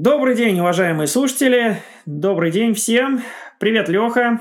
Добрый 0.00 0.36
день, 0.36 0.60
уважаемые 0.60 1.08
слушатели. 1.08 1.78
Добрый 2.06 2.52
день 2.52 2.72
всем. 2.74 3.20
Привет, 3.58 3.88
Леха. 3.88 4.38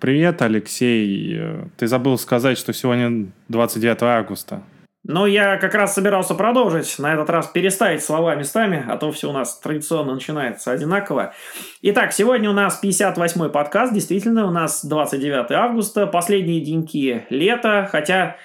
Привет, 0.00 0.42
Алексей. 0.42 1.40
Ты 1.76 1.86
забыл 1.86 2.18
сказать, 2.18 2.58
что 2.58 2.72
сегодня 2.72 3.28
29 3.46 4.02
августа. 4.02 4.64
Ну, 5.04 5.26
я 5.26 5.58
как 5.58 5.74
раз 5.74 5.94
собирался 5.94 6.34
продолжить, 6.34 6.98
на 6.98 7.14
этот 7.14 7.30
раз 7.30 7.46
переставить 7.46 8.02
слова 8.02 8.34
местами, 8.34 8.84
а 8.88 8.96
то 8.96 9.12
все 9.12 9.30
у 9.30 9.32
нас 9.32 9.60
традиционно 9.60 10.14
начинается 10.14 10.72
одинаково. 10.72 11.34
Итак, 11.82 12.12
сегодня 12.12 12.50
у 12.50 12.52
нас 12.52 12.80
58-й 12.82 13.50
подкаст, 13.50 13.94
действительно, 13.94 14.48
у 14.48 14.50
нас 14.50 14.84
29 14.84 15.52
августа, 15.52 16.08
последние 16.08 16.60
деньки 16.62 17.24
лета, 17.30 17.88
хотя, 17.92 18.38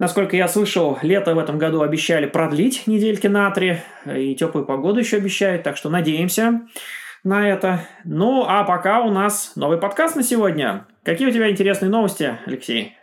насколько 0.00 0.36
я 0.36 0.48
слышал, 0.48 0.98
лето 1.02 1.36
в 1.36 1.38
этом 1.38 1.58
году 1.58 1.82
обещали 1.82 2.26
продлить 2.26 2.88
недельки 2.88 3.28
на 3.28 3.48
три, 3.52 3.76
и 4.04 4.34
теплую 4.34 4.66
погоду 4.66 4.98
еще 4.98 5.18
обещают, 5.18 5.62
так 5.62 5.76
что 5.76 5.90
надеемся 5.90 6.62
на 7.22 7.48
это. 7.48 7.86
Ну, 8.04 8.44
а 8.48 8.64
пока 8.64 9.02
у 9.02 9.12
нас 9.12 9.52
новый 9.54 9.78
подкаст 9.78 10.16
на 10.16 10.24
сегодня. 10.24 10.86
Какие 11.04 11.28
у 11.28 11.30
тебя 11.30 11.50
интересные 11.50 11.90
новости, 11.90 12.36
Алексей? 12.46 12.96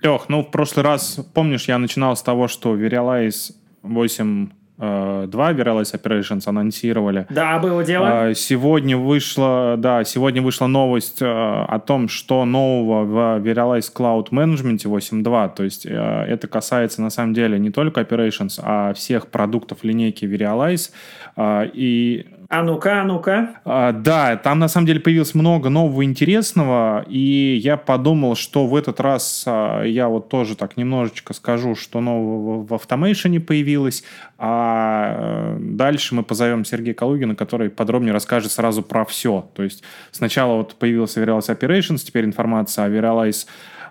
Лех, 0.00 0.28
ну 0.28 0.42
в 0.42 0.50
прошлый 0.50 0.84
раз, 0.84 1.20
помнишь, 1.34 1.66
я 1.66 1.76
начинал 1.78 2.16
с 2.16 2.22
того, 2.22 2.48
что 2.48 2.76
Verialize 2.76 3.52
8 3.82 4.50
2 4.82 5.52
Verialize 5.52 5.94
Operations 5.94 6.42
анонсировали. 6.46 7.26
Да, 7.30 7.58
было 7.60 7.84
дело. 7.84 8.08
А, 8.28 8.34
сегодня 8.34 8.96
вышла, 8.96 9.76
да, 9.78 10.02
сегодня 10.04 10.42
вышла 10.42 10.66
новость 10.66 11.22
э, 11.22 11.26
о 11.26 11.78
том, 11.78 12.08
что 12.08 12.44
нового 12.44 13.04
в 13.04 13.42
Verialize 13.42 13.92
Cloud 13.94 14.30
Management 14.30 14.84
8.2. 14.84 15.54
То 15.54 15.62
есть 15.62 15.86
э, 15.86 15.90
это 15.90 16.48
касается 16.48 17.00
на 17.00 17.10
самом 17.10 17.32
деле 17.32 17.58
не 17.58 17.70
только 17.70 18.00
Operations, 18.00 18.60
а 18.62 18.92
всех 18.94 19.28
продуктов 19.28 19.84
линейки 19.84 20.24
Verialize. 20.24 20.90
А, 21.36 21.64
и 21.72 22.26
а 22.52 22.62
ну-ка, 22.62 23.00
а 23.00 23.04
ну-ка. 23.04 23.54
А, 23.64 23.92
да, 23.92 24.36
там 24.36 24.58
на 24.58 24.68
самом 24.68 24.86
деле 24.86 25.00
появилось 25.00 25.34
много 25.34 25.70
нового 25.70 26.04
интересного, 26.04 27.02
и 27.08 27.58
я 27.62 27.78
подумал, 27.78 28.34
что 28.34 28.66
в 28.66 28.76
этот 28.76 29.00
раз 29.00 29.44
а, 29.46 29.82
я 29.84 30.08
вот 30.08 30.28
тоже 30.28 30.54
так 30.54 30.76
немножечко 30.76 31.32
скажу, 31.32 31.74
что 31.74 32.02
нового 32.02 32.62
в 32.66 32.74
автомейшене 32.74 33.40
появилось, 33.40 34.04
а 34.36 35.56
э, 35.56 35.56
дальше 35.60 36.14
мы 36.14 36.24
позовем 36.24 36.66
Сергея 36.66 36.92
Калугина, 36.92 37.34
который 37.34 37.70
подробнее 37.70 38.12
расскажет 38.12 38.52
сразу 38.52 38.82
про 38.82 39.06
все. 39.06 39.48
То 39.54 39.62
есть 39.62 39.82
сначала 40.10 40.56
вот 40.56 40.74
появился 40.74 41.22
Verialize 41.22 41.58
Operations, 41.58 42.04
теперь 42.04 42.26
информация 42.26 42.84
о 42.84 42.90
Verialize 42.90 43.46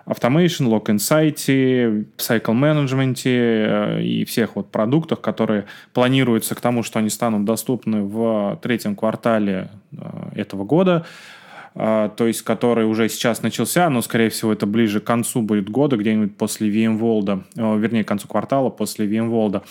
Automation, 0.06 0.68
Lock 0.68 0.86
Insight, 0.86 1.36
Cycle 2.16 2.54
Management 2.54 3.22
э, 3.24 4.02
и 4.02 4.24
всех 4.24 4.56
вот 4.56 4.70
продуктах, 4.70 5.20
которые 5.20 5.66
планируются 5.92 6.54
к 6.54 6.60
тому, 6.60 6.82
что 6.82 6.98
они 6.98 7.08
станут 7.08 7.44
доступны 7.44 8.02
в 8.02 8.58
третьем 8.62 8.96
квартале 8.96 9.70
э, 9.92 9.96
этого 10.34 10.64
года 10.64 11.06
э, 11.74 12.10
то 12.16 12.26
есть 12.26 12.42
который 12.42 12.84
уже 12.84 13.08
сейчас 13.08 13.42
начался, 13.42 13.88
но, 13.90 14.02
скорее 14.02 14.30
всего, 14.30 14.52
это 14.52 14.66
ближе 14.66 15.00
к 15.00 15.04
концу 15.04 15.42
будет 15.42 15.70
года, 15.70 15.96
где-нибудь 15.96 16.36
после 16.36 16.68
VMworld, 16.68 17.44
вернее, 17.78 18.04
к 18.04 18.08
концу 18.08 18.28
квартала 18.28 18.70
после 18.70 19.06
VMworld. 19.06 19.62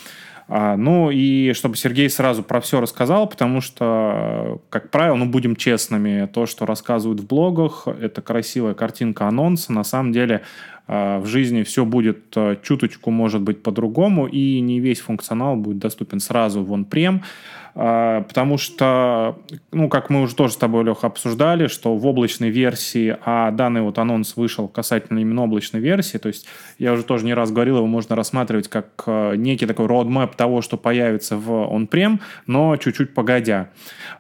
А, 0.53 0.75
ну 0.75 1.11
и 1.11 1.53
чтобы 1.53 1.77
Сергей 1.77 2.09
сразу 2.09 2.43
про 2.43 2.59
все 2.59 2.81
рассказал, 2.81 3.25
потому 3.25 3.61
что, 3.61 4.59
как 4.69 4.91
правило, 4.91 5.15
ну 5.15 5.25
будем 5.25 5.55
честными, 5.55 6.25
то, 6.25 6.45
что 6.45 6.65
рассказывают 6.65 7.21
в 7.21 7.25
блогах, 7.25 7.87
это 7.87 8.21
красивая 8.21 8.73
картинка 8.73 9.29
анонса. 9.29 9.71
На 9.71 9.85
самом 9.85 10.11
деле 10.11 10.41
а, 10.87 11.19
в 11.19 11.25
жизни 11.25 11.63
все 11.63 11.85
будет 11.85 12.35
а, 12.35 12.57
чуточку, 12.57 13.11
может 13.11 13.41
быть, 13.41 13.63
по-другому, 13.63 14.27
и 14.27 14.59
не 14.59 14.81
весь 14.81 14.99
функционал 14.99 15.55
будет 15.55 15.77
доступен 15.79 16.19
сразу 16.19 16.61
в 16.61 16.73
он-прем. 16.73 17.23
А, 17.73 18.21
потому 18.21 18.57
что, 18.57 19.39
ну, 19.71 19.87
как 19.89 20.09
мы 20.09 20.21
уже 20.21 20.35
тоже 20.35 20.53
с 20.53 20.57
тобой, 20.57 20.83
Леха, 20.83 21.07
обсуждали, 21.07 21.67
что 21.67 21.95
в 21.95 22.05
облачной 22.05 22.49
версии, 22.49 23.15
а 23.23 23.51
данный 23.51 23.81
вот 23.81 23.97
анонс 23.97 24.35
вышел 24.35 24.67
касательно 24.67 25.19
именно 25.19 25.43
облачной 25.43 25.79
версии, 25.79 26.17
то 26.17 26.27
есть 26.27 26.47
я 26.79 26.93
уже 26.93 27.03
тоже 27.03 27.25
не 27.25 27.33
раз 27.33 27.51
говорил, 27.51 27.77
его 27.77 27.87
можно 27.87 28.15
рассматривать 28.15 28.67
как 28.67 29.03
а, 29.07 29.33
некий 29.33 29.65
такой 29.65 29.87
roadmap 29.87 30.35
того, 30.35 30.61
что 30.61 30.77
появится 30.77 31.37
в 31.37 31.49
on-prem, 31.49 32.19
но 32.45 32.75
чуть-чуть 32.75 33.13
погодя. 33.13 33.69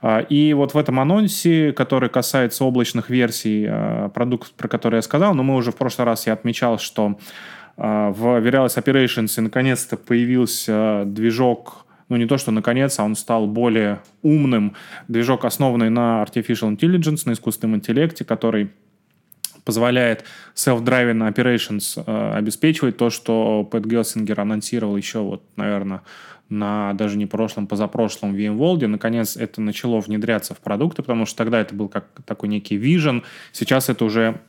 А, 0.01 0.19
и 0.19 0.53
вот 0.53 0.73
в 0.73 0.77
этом 0.77 0.99
анонсе, 0.99 1.73
который 1.73 2.09
касается 2.09 2.63
облачных 2.63 3.09
версий 3.09 3.69
продуктов, 4.13 4.53
про 4.53 4.67
которые 4.67 4.99
я 4.99 5.01
сказал, 5.01 5.33
но 5.33 5.43
мы 5.43 5.55
уже 5.55 5.71
в 5.71 5.75
прошлый 5.75 6.05
раз 6.05 6.27
я 6.27 6.33
отмечал, 6.33 6.79
что 6.79 7.17
в 7.77 8.41
Verilis 8.41 8.77
Operations 8.77 9.39
наконец-то 9.41 9.97
появился 9.97 11.03
движок 11.05 11.85
ну 12.11 12.17
не 12.17 12.25
то, 12.25 12.37
что 12.37 12.51
наконец, 12.51 12.99
а 12.99 13.05
он 13.05 13.15
стал 13.15 13.47
более 13.47 14.01
умным. 14.21 14.75
Движок, 15.07 15.45
основанный 15.45 15.89
на 15.89 16.21
Artificial 16.21 16.75
Intelligence, 16.75 17.21
на 17.23 17.31
искусственном 17.31 17.77
интеллекте, 17.77 18.25
который 18.25 18.71
позволяет 19.63 20.25
self-driving 20.53 21.33
operations 21.33 22.03
э, 22.05 22.33
обеспечивать 22.33 22.97
то, 22.97 23.09
что 23.09 23.63
Пэт 23.63 23.85
Гелсингер 23.85 24.41
анонсировал 24.41 24.97
еще 24.97 25.19
вот, 25.19 25.41
наверное, 25.55 26.01
на 26.49 26.91
даже 26.95 27.17
не 27.17 27.27
прошлом, 27.27 27.65
позапрошлом 27.65 28.35
VMworld. 28.35 28.87
Наконец 28.87 29.37
это 29.37 29.61
начало 29.61 30.01
внедряться 30.01 30.53
в 30.53 30.59
продукты, 30.59 31.03
потому 31.03 31.25
что 31.25 31.37
тогда 31.37 31.61
это 31.61 31.73
был 31.73 31.87
как 31.87 32.07
такой 32.25 32.49
некий 32.49 32.77
vision. 32.77 33.23
Сейчас 33.53 33.87
это 33.87 34.03
уже 34.03 34.41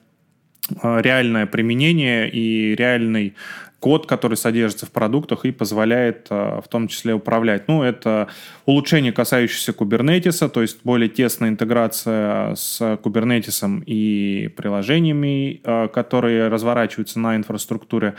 э, 0.83 1.01
реальное 1.01 1.47
применение 1.47 2.29
и 2.29 2.75
реальный 2.75 3.37
код, 3.83 4.07
который 4.07 4.37
содержится 4.37 4.87
в 4.87 4.93
продуктах 4.93 5.45
и 5.45 5.51
позволяет 5.51 6.29
а, 6.31 6.61
в 6.61 6.69
том 6.69 6.87
числе 6.87 7.15
управлять. 7.15 7.67
Ну, 7.67 7.83
это 7.83 8.29
улучшение, 8.65 9.13
касающееся 9.13 9.73
кубернетиса, 9.73 10.49
то 10.49 10.63
есть 10.63 10.79
более 10.85 11.09
тесная 11.09 11.49
интеграция 11.49 12.55
с 12.55 12.97
кубернетисом 13.03 13.83
и 13.85 14.49
приложениями, 14.57 15.61
а, 15.65 15.89
которые 15.89 16.47
разворачиваются 16.47 17.19
на 17.19 17.35
инфраструктуре. 17.35 18.15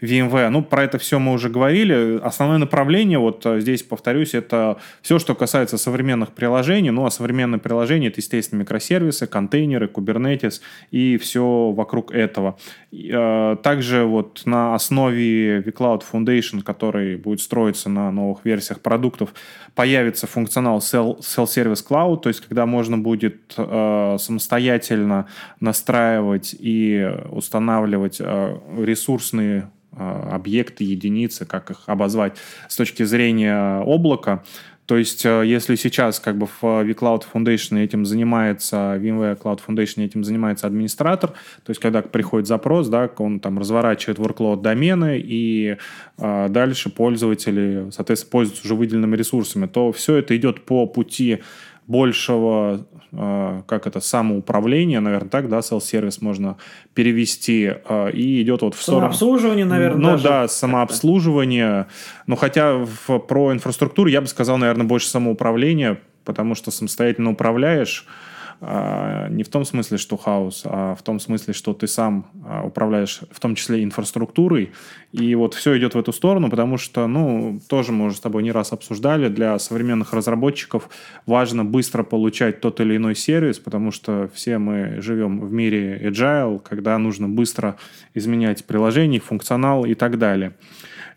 VMware. 0.00 0.48
Ну, 0.50 0.62
про 0.62 0.84
это 0.84 0.98
все 0.98 1.18
мы 1.18 1.32
уже 1.32 1.48
говорили. 1.48 2.18
Основное 2.22 2.58
направление, 2.58 3.18
вот 3.18 3.44
э, 3.46 3.60
здесь 3.60 3.82
повторюсь, 3.82 4.34
это 4.34 4.78
все, 5.02 5.18
что 5.18 5.34
касается 5.34 5.78
современных 5.78 6.32
приложений. 6.32 6.90
Ну, 6.90 7.04
а 7.04 7.10
современные 7.10 7.58
приложения— 7.58 8.08
это, 8.08 8.20
естественно, 8.20 8.60
микросервисы, 8.60 9.26
контейнеры, 9.26 9.86
Kubernetes 9.86 10.60
и 10.90 11.16
все 11.18 11.72
вокруг 11.72 12.12
этого. 12.12 12.58
Э, 12.92 13.56
также 13.62 14.04
вот 14.04 14.42
на 14.44 14.74
основе 14.74 15.60
vCloud 15.60 16.02
Foundation, 16.10 16.62
который 16.62 17.16
будет 17.16 17.40
строиться 17.40 17.88
на 17.88 18.10
новых 18.12 18.44
версиях 18.44 18.80
продуктов, 18.80 19.34
появится 19.74 20.26
функционал 20.26 20.78
Self-Service 20.78 21.84
Cloud, 21.88 22.20
то 22.20 22.28
есть 22.28 22.40
когда 22.46 22.66
можно 22.66 22.98
будет 22.98 23.54
э, 23.56 24.16
самостоятельно 24.18 25.26
настраивать 25.60 26.54
и 26.58 27.10
устанавливать 27.30 28.20
ресурсные 28.20 29.70
объекты, 29.98 30.84
единицы, 30.84 31.44
как 31.44 31.70
их 31.70 31.82
обозвать 31.86 32.36
с 32.68 32.76
точки 32.76 33.02
зрения 33.02 33.80
облака. 33.80 34.42
То 34.88 34.96
есть, 34.96 35.26
э, 35.26 35.42
если 35.44 35.74
сейчас 35.74 36.18
как 36.18 36.38
бы 36.38 36.46
в 36.46 36.64
vCloud 36.64 37.24
Foundation 37.30 37.78
этим 37.78 38.06
занимается, 38.06 38.96
VMware 38.98 39.38
Cloud 39.38 39.60
Foundation 39.66 40.02
этим 40.02 40.24
занимается 40.24 40.66
администратор, 40.66 41.32
то 41.32 41.70
есть, 41.70 41.78
когда 41.78 42.00
приходит 42.00 42.46
запрос, 42.46 42.88
да, 42.88 43.10
он 43.18 43.38
там 43.38 43.58
разворачивает 43.58 44.18
workload 44.18 44.62
домены, 44.62 45.20
и 45.22 45.76
э, 46.16 46.46
дальше 46.48 46.88
пользователи, 46.88 47.90
соответственно, 47.90 48.30
пользуются 48.30 48.64
уже 48.64 48.74
выделенными 48.74 49.14
ресурсами, 49.14 49.66
то 49.66 49.92
все 49.92 50.16
это 50.16 50.34
идет 50.34 50.64
по 50.64 50.86
пути 50.86 51.42
большего, 51.88 52.86
э, 53.12 53.62
как 53.66 53.86
это, 53.86 54.00
самоуправления, 54.00 55.00
наверное, 55.00 55.30
так, 55.30 55.48
да, 55.48 55.62
селл-сервис 55.62 56.20
можно 56.20 56.58
перевести, 56.94 57.72
э, 57.88 58.10
и 58.12 58.42
идет 58.42 58.62
вот 58.62 58.74
в 58.74 58.82
сторону... 58.82 59.12
Самообслуживание, 59.12 59.64
наверное, 59.64 60.00
Ну 60.00 60.10
даже. 60.10 60.24
да, 60.24 60.48
самообслуживание. 60.48 61.86
Но 62.26 62.36
хотя 62.36 62.74
в, 62.74 63.18
про 63.18 63.52
инфраструктуру 63.52 64.10
я 64.10 64.20
бы 64.20 64.26
сказал, 64.26 64.58
наверное, 64.58 64.86
больше 64.86 65.08
самоуправления, 65.08 65.98
потому 66.24 66.54
что 66.54 66.70
самостоятельно 66.70 67.30
управляешь, 67.30 68.06
а, 68.06 68.27
не 68.60 69.44
в 69.44 69.48
том 69.48 69.64
смысле, 69.64 69.98
что 69.98 70.16
хаос, 70.16 70.62
а 70.64 70.96
в 70.96 71.02
том 71.02 71.20
смысле, 71.20 71.54
что 71.54 71.74
ты 71.74 71.86
сам 71.86 72.26
а, 72.44 72.64
управляешь 72.64 73.20
в 73.30 73.38
том 73.38 73.54
числе 73.54 73.84
инфраструктурой, 73.84 74.72
и 75.12 75.34
вот 75.36 75.54
все 75.54 75.78
идет 75.78 75.94
в 75.94 75.98
эту 75.98 76.12
сторону, 76.12 76.50
потому 76.50 76.76
что, 76.76 77.06
ну, 77.06 77.60
тоже 77.68 77.92
мы 77.92 78.06
уже 78.06 78.16
с 78.16 78.20
тобой 78.20 78.42
не 78.42 78.50
раз 78.50 78.72
обсуждали, 78.72 79.28
для 79.28 79.56
современных 79.60 80.12
разработчиков 80.12 80.90
важно 81.24 81.64
быстро 81.64 82.02
получать 82.02 82.60
тот 82.60 82.80
или 82.80 82.96
иной 82.96 83.14
сервис, 83.14 83.60
потому 83.60 83.92
что 83.92 84.28
все 84.34 84.58
мы 84.58 85.00
живем 85.00 85.40
в 85.40 85.52
мире 85.52 86.00
agile, 86.02 86.58
когда 86.58 86.98
нужно 86.98 87.28
быстро 87.28 87.76
изменять 88.14 88.64
приложение, 88.64 89.20
функционал 89.20 89.84
и 89.84 89.94
так 89.94 90.18
далее. 90.18 90.56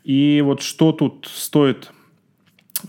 И 0.03 0.41
вот 0.45 0.61
что 0.61 0.91
тут 0.91 1.27
стоит 1.31 1.91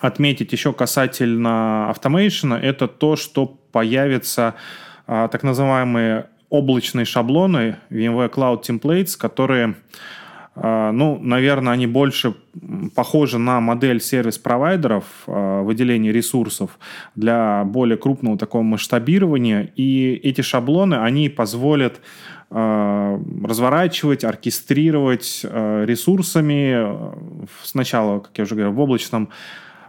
отметить 0.01 0.53
еще 0.53 0.73
касательно 0.73 1.91
автомейшена, 1.91 2.59
это 2.61 2.89
то, 2.89 3.17
что 3.17 3.47
появятся 3.47 4.55
а, 5.07 5.29
так 5.29 5.43
называемые 5.43 6.27
облачные 6.49 7.05
шаблоны 7.05 7.77
VMware 7.91 8.31
Cloud 8.31 8.63
Templates, 8.63 9.17
которые 9.19 9.75
А, 10.55 10.93
ну, 10.93 11.19
наверное, 11.19 11.73
они 11.73 11.87
больше 11.87 12.35
похожи 12.95 13.39
на 13.39 13.61
модель 13.61 14.01
сервис-провайдеров 14.01 15.05
а, 15.27 15.63
выделения 15.63 16.13
ресурсов 16.13 16.79
для 17.15 17.65
более 17.65 17.97
крупного 17.97 18.37
такого 18.37 18.63
масштабирования. 18.63 19.73
И 19.77 20.21
эти 20.23 20.43
шаблоны, 20.43 20.97
они 20.97 21.29
позволят 21.29 22.01
разворачивать, 22.51 24.25
оркестрировать 24.25 25.41
ресурсами 25.43 26.87
сначала, 27.65 28.19
как 28.19 28.37
я 28.37 28.45
уже 28.45 28.55
говорил, 28.55 28.75
в 28.75 28.81
облачном 28.81 29.31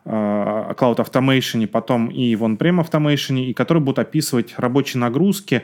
Cloud 0.05 0.97
Automation, 0.97 1.65
потом 1.67 2.07
и 2.07 2.35
в 2.35 2.43
On-Prem 2.43 2.83
Automation, 2.83 3.39
и 3.39 3.53
которые 3.53 3.83
будут 3.83 3.99
описывать 3.99 4.53
рабочие 4.57 4.99
нагрузки 4.99 5.63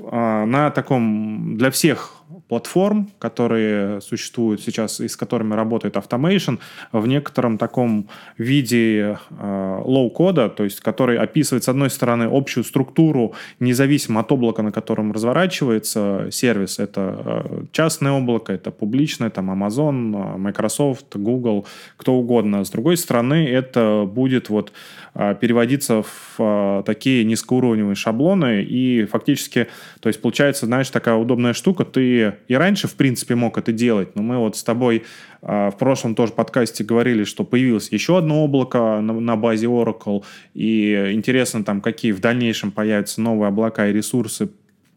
на 0.00 0.70
таком 0.70 1.56
для 1.56 1.70
всех 1.70 2.14
платформ, 2.48 3.10
которые 3.18 4.00
существуют 4.00 4.62
сейчас 4.62 5.00
и 5.00 5.08
с 5.08 5.16
которыми 5.16 5.54
работает 5.54 5.96
Automation, 5.96 6.58
в 6.92 7.06
некотором 7.06 7.58
таком 7.58 8.08
виде 8.38 9.18
э, 9.30 9.80
low-code 9.84 10.35
а, 10.35 10.48
то 10.48 10.64
есть 10.64 10.80
который 10.80 11.18
описывает, 11.18 11.64
с 11.64 11.68
одной 11.68 11.90
стороны, 11.90 12.28
общую 12.30 12.64
структуру, 12.64 13.34
независимо 13.60 14.20
от 14.20 14.32
облака, 14.32 14.62
на 14.62 14.72
котором 14.72 15.12
разворачивается 15.12 16.28
сервис. 16.30 16.78
Это 16.78 17.44
э, 17.50 17.64
частное 17.72 18.12
облако, 18.12 18.52
это 18.52 18.70
публичное, 18.70 19.30
там 19.30 19.50
Amazon, 19.50 20.38
Microsoft, 20.38 21.16
Google, 21.16 21.66
кто 21.96 22.14
угодно. 22.14 22.64
С 22.64 22.70
другой 22.70 22.96
стороны, 22.96 23.46
это 23.46 24.08
будет 24.10 24.48
вот 24.48 24.72
э, 25.14 25.34
переводиться 25.38 26.02
в 26.02 26.36
э, 26.38 26.82
такие 26.86 27.24
низкоуровневые 27.24 27.94
шаблоны, 27.94 28.62
и 28.62 29.04
фактически, 29.04 29.68
то 30.00 30.08
есть 30.08 30.22
получается, 30.22 30.64
знаешь, 30.64 30.88
такая 30.88 31.16
удобная 31.16 31.52
штука, 31.52 31.84
ты 31.84 32.37
и 32.46 32.54
раньше, 32.54 32.88
в 32.88 32.94
принципе, 32.94 33.34
мог 33.34 33.58
это 33.58 33.72
делать, 33.72 34.14
но 34.14 34.22
мы 34.22 34.38
вот 34.38 34.56
с 34.56 34.62
тобой 34.62 35.04
э, 35.42 35.70
в 35.70 35.76
прошлом 35.78 36.14
тоже 36.14 36.32
подкасте 36.32 36.84
говорили, 36.84 37.24
что 37.24 37.44
появилось 37.44 37.90
еще 37.90 38.18
одно 38.18 38.44
облако 38.44 39.00
на, 39.00 39.12
на 39.12 39.36
базе 39.36 39.66
Oracle, 39.66 40.24
и 40.54 41.10
интересно 41.12 41.64
там, 41.64 41.80
какие 41.80 42.12
в 42.12 42.20
дальнейшем 42.20 42.70
появятся 42.70 43.20
новые 43.20 43.48
облака 43.48 43.88
и 43.88 43.92
ресурсы, 43.92 44.50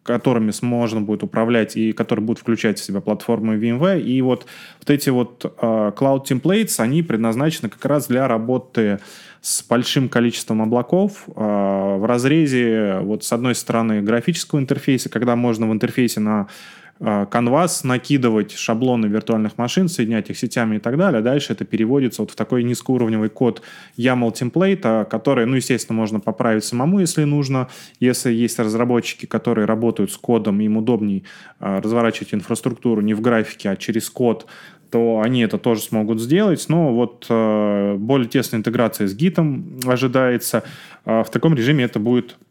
которыми 0.04 0.52
можно 0.62 1.02
будет 1.02 1.24
управлять 1.24 1.78
и 1.78 1.92
которые 1.92 2.26
будут 2.26 2.42
включать 2.42 2.80
в 2.80 2.84
себя 2.84 3.02
платформы 3.02 3.58
VMware. 3.58 4.02
И 4.02 4.22
вот, 4.22 4.48
вот 4.80 4.90
эти 4.90 5.10
вот 5.10 5.46
э, 5.46 5.92
Cloud 5.96 6.26
Templates, 6.26 6.80
они 6.80 7.04
предназначены 7.04 7.70
как 7.70 7.86
раз 7.86 8.08
для 8.08 8.28
работы 8.28 9.00
с 9.42 9.64
большим 9.64 10.10
количеством 10.10 10.62
облаков 10.62 11.24
э, 11.28 11.32
в 11.36 12.06
разрезе, 12.08 13.00
вот 13.02 13.24
с 13.24 13.32
одной 13.32 13.54
стороны, 13.54 14.02
графического 14.02 14.60
интерфейса, 14.60 15.10
когда 15.10 15.36
можно 15.36 15.68
в 15.68 15.74
интерфейсе 15.74 16.20
на 16.20 16.48
Canvas, 17.02 17.82
накидывать 17.84 18.52
шаблоны 18.52 19.08
виртуальных 19.08 19.58
машин, 19.58 19.90
соединять 19.90 20.30
их 20.30 20.38
сетями 20.38 20.76
и 20.76 20.80
так 20.80 20.98
далее. 20.98 21.20
А 21.20 21.24
дальше 21.24 21.54
это 21.54 21.66
переводится 21.66 22.22
вот 22.22 22.32
в 22.32 22.36
такой 22.36 22.64
низкоуровневый 22.64 23.30
код 23.30 23.64
YAML 23.98 24.32
темплейта, 24.34 25.08
который, 25.10 25.48
ну, 25.48 25.56
естественно, 25.56 25.98
можно 25.98 26.20
поправить 26.20 26.64
самому, 26.64 27.00
если 27.00 27.24
нужно. 27.24 27.70
Если 28.00 28.32
есть 28.32 28.60
разработчики, 28.60 29.26
которые 29.26 29.66
работают 29.66 30.12
с 30.12 30.18
кодом, 30.18 30.62
им 30.62 30.78
удобней 30.78 31.24
а, 31.60 31.82
разворачивать 31.82 32.36
инфраструктуру 32.36 33.02
не 33.02 33.16
в 33.16 33.22
графике, 33.22 33.72
а 33.72 33.76
через 33.76 34.10
код, 34.10 34.46
то 34.92 35.22
они 35.24 35.42
это 35.42 35.58
тоже 35.58 35.82
смогут 35.82 36.22
сделать. 36.22 36.66
Но 36.68 36.94
вот 36.94 37.26
э, 37.30 37.96
более 37.98 38.28
тесная 38.28 38.60
интеграция 38.60 39.08
с 39.08 39.16
гитом 39.16 39.80
ожидается. 39.86 40.64
Э, 41.06 41.24
в 41.24 41.32
таком 41.32 41.56
режиме 41.56 41.86
это 41.86 41.98
будет 41.98 42.36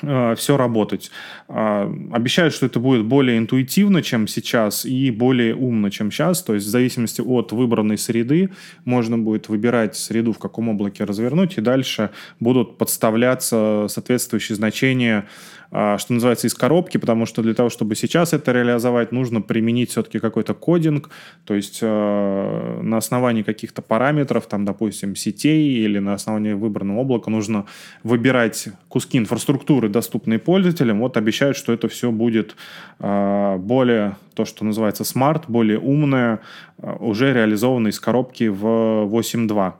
все 0.00 0.56
работать. 0.56 1.10
А, 1.48 1.92
обещают, 2.12 2.54
что 2.54 2.66
это 2.66 2.78
будет 2.80 3.04
более 3.04 3.38
интуитивно, 3.38 4.02
чем 4.02 4.26
сейчас, 4.26 4.84
и 4.84 5.10
более 5.10 5.54
умно, 5.54 5.90
чем 5.90 6.10
сейчас. 6.10 6.42
То 6.42 6.54
есть 6.54 6.66
в 6.66 6.70
зависимости 6.70 7.20
от 7.20 7.52
выбранной 7.52 7.98
среды 7.98 8.50
можно 8.84 9.18
будет 9.18 9.48
выбирать 9.48 9.96
среду, 9.96 10.32
в 10.32 10.38
каком 10.38 10.68
облаке 10.68 11.04
развернуть, 11.04 11.58
и 11.58 11.60
дальше 11.60 12.10
будут 12.40 12.78
подставляться 12.78 13.86
соответствующие 13.88 14.56
значения 14.56 15.26
что 15.70 16.06
называется, 16.08 16.46
из 16.46 16.54
коробки, 16.54 16.96
потому 16.96 17.26
что 17.26 17.42
для 17.42 17.54
того, 17.54 17.68
чтобы 17.68 17.94
сейчас 17.94 18.32
это 18.32 18.52
реализовать, 18.52 19.12
нужно 19.12 19.40
применить 19.40 19.90
все-таки 19.90 20.18
какой-то 20.18 20.54
кодинг, 20.54 21.10
то 21.44 21.54
есть 21.54 21.80
э, 21.82 22.80
на 22.82 22.96
основании 22.96 23.42
каких-то 23.42 23.82
параметров, 23.82 24.46
там, 24.46 24.64
допустим, 24.64 25.14
сетей 25.14 25.84
или 25.84 25.98
на 25.98 26.14
основании 26.14 26.54
выбранного 26.54 27.00
облака 27.02 27.30
нужно 27.30 27.66
выбирать 28.02 28.68
куски 28.88 29.18
инфраструктуры, 29.18 29.88
доступные 29.88 30.38
пользователям. 30.38 31.00
Вот 31.00 31.16
обещают, 31.16 31.56
что 31.56 31.72
это 31.72 31.88
все 31.88 32.10
будет 32.10 32.56
э, 32.98 33.56
более 33.58 34.16
то, 34.38 34.44
что 34.44 34.64
называется 34.64 35.02
smart, 35.02 35.42
более 35.48 35.80
умное, 35.80 36.38
э, 36.80 36.96
уже 37.00 37.32
реализовано 37.32 37.88
из 37.88 37.98
коробки 37.98 38.44
в 38.48 38.64
8.2. 39.06 39.72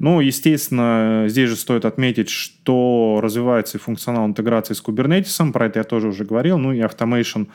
Ну, 0.00 0.20
естественно, 0.20 1.26
здесь 1.28 1.48
же 1.48 1.54
стоит 1.54 1.84
отметить, 1.84 2.28
что 2.28 3.20
развивается 3.22 3.78
и 3.78 3.80
функционал 3.80 4.26
интеграции 4.26 4.74
с 4.74 4.82
Kubernetes, 4.82 5.52
про 5.52 5.66
это 5.66 5.78
я 5.78 5.84
тоже 5.84 6.08
уже 6.08 6.24
говорил, 6.24 6.58
ну 6.58 6.72
и 6.72 6.80
Automation 6.80 7.46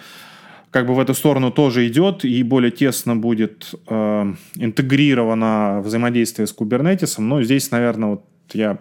как 0.72 0.88
бы 0.88 0.94
в 0.94 1.00
эту 1.00 1.14
сторону 1.14 1.52
тоже 1.52 1.88
идет 1.88 2.24
и 2.24 2.44
более 2.44 2.72
тесно 2.72 3.18
будет 3.18 3.76
э, 3.90 4.34
интегрировано 4.56 5.82
взаимодействие 5.84 6.48
с 6.48 6.56
Kubernetes. 6.58 7.16
Но 7.22 7.44
здесь, 7.44 7.72
наверное, 7.72 8.10
вот 8.10 8.26
я 8.54 8.78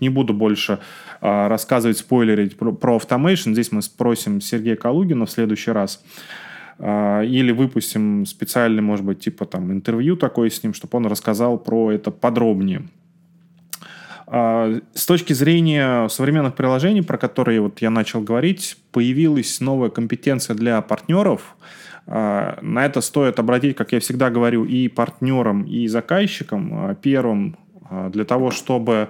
не 0.00 0.08
буду 0.08 0.34
больше 0.34 0.78
э, 1.20 1.48
рассказывать, 1.48 1.98
спойлерить 1.98 2.56
про, 2.56 2.72
про 2.72 2.96
Automation. 2.96 3.52
Здесь 3.52 3.72
мы 3.72 3.82
спросим 3.82 4.40
Сергея 4.40 4.76
Калугина 4.76 5.26
в 5.26 5.30
следующий 5.30 5.70
раз. 5.72 6.02
Или 6.78 7.52
выпустим 7.52 8.26
специальный, 8.26 8.82
может 8.82 9.04
быть, 9.04 9.20
типа 9.20 9.44
там 9.46 9.70
интервью 9.70 10.16
такое 10.16 10.50
с 10.50 10.62
ним, 10.62 10.74
чтобы 10.74 10.96
он 10.98 11.06
рассказал 11.06 11.58
про 11.58 11.92
это 11.92 12.10
подробнее. 12.10 12.82
А, 14.34 14.80
с 14.94 15.04
точки 15.04 15.34
зрения 15.34 16.08
современных 16.08 16.54
приложений, 16.54 17.02
про 17.02 17.18
которые 17.18 17.60
вот 17.60 17.82
я 17.82 17.90
начал 17.90 18.22
говорить, 18.22 18.78
появилась 18.90 19.60
новая 19.60 19.90
компетенция 19.90 20.56
для 20.56 20.80
партнеров. 20.80 21.54
А, 22.06 22.58
на 22.62 22.86
это 22.86 23.02
стоит 23.02 23.38
обратить, 23.38 23.76
как 23.76 23.92
я 23.92 24.00
всегда 24.00 24.30
говорю, 24.30 24.64
и 24.64 24.88
партнерам, 24.88 25.64
и 25.64 25.86
заказчикам. 25.86 26.96
Первым 27.02 27.58
для 28.10 28.24
того, 28.24 28.50
чтобы 28.50 29.08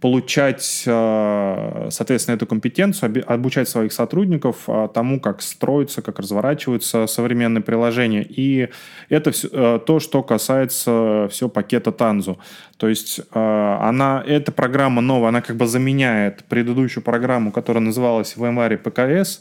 получать, 0.00 0.84
э, 0.86 1.88
соответственно, 1.90 2.36
эту 2.36 2.46
компетенцию, 2.46 3.22
обучать 3.26 3.68
своих 3.68 3.92
сотрудников 3.92 4.64
э, 4.66 4.88
тому, 4.94 5.20
как 5.20 5.42
строятся, 5.42 6.00
как 6.00 6.18
разворачиваются 6.18 7.06
современные 7.06 7.62
приложения. 7.62 8.24
И 8.26 8.70
это 9.10 9.30
все, 9.30 9.78
то, 9.78 10.00
что 10.00 10.22
касается 10.22 11.28
всего 11.30 11.50
пакета 11.50 11.90
Tanzu. 11.90 12.38
То 12.78 12.88
есть 12.88 13.20
она, 13.32 14.24
эта 14.26 14.52
программа 14.52 15.02
новая, 15.02 15.28
она 15.28 15.42
как 15.42 15.56
бы 15.56 15.66
заменяет 15.66 16.44
предыдущую 16.44 17.04
программу, 17.04 17.52
которая 17.52 17.82
называлась 17.84 18.36
VMware 18.36 18.82
PKS, 18.82 19.40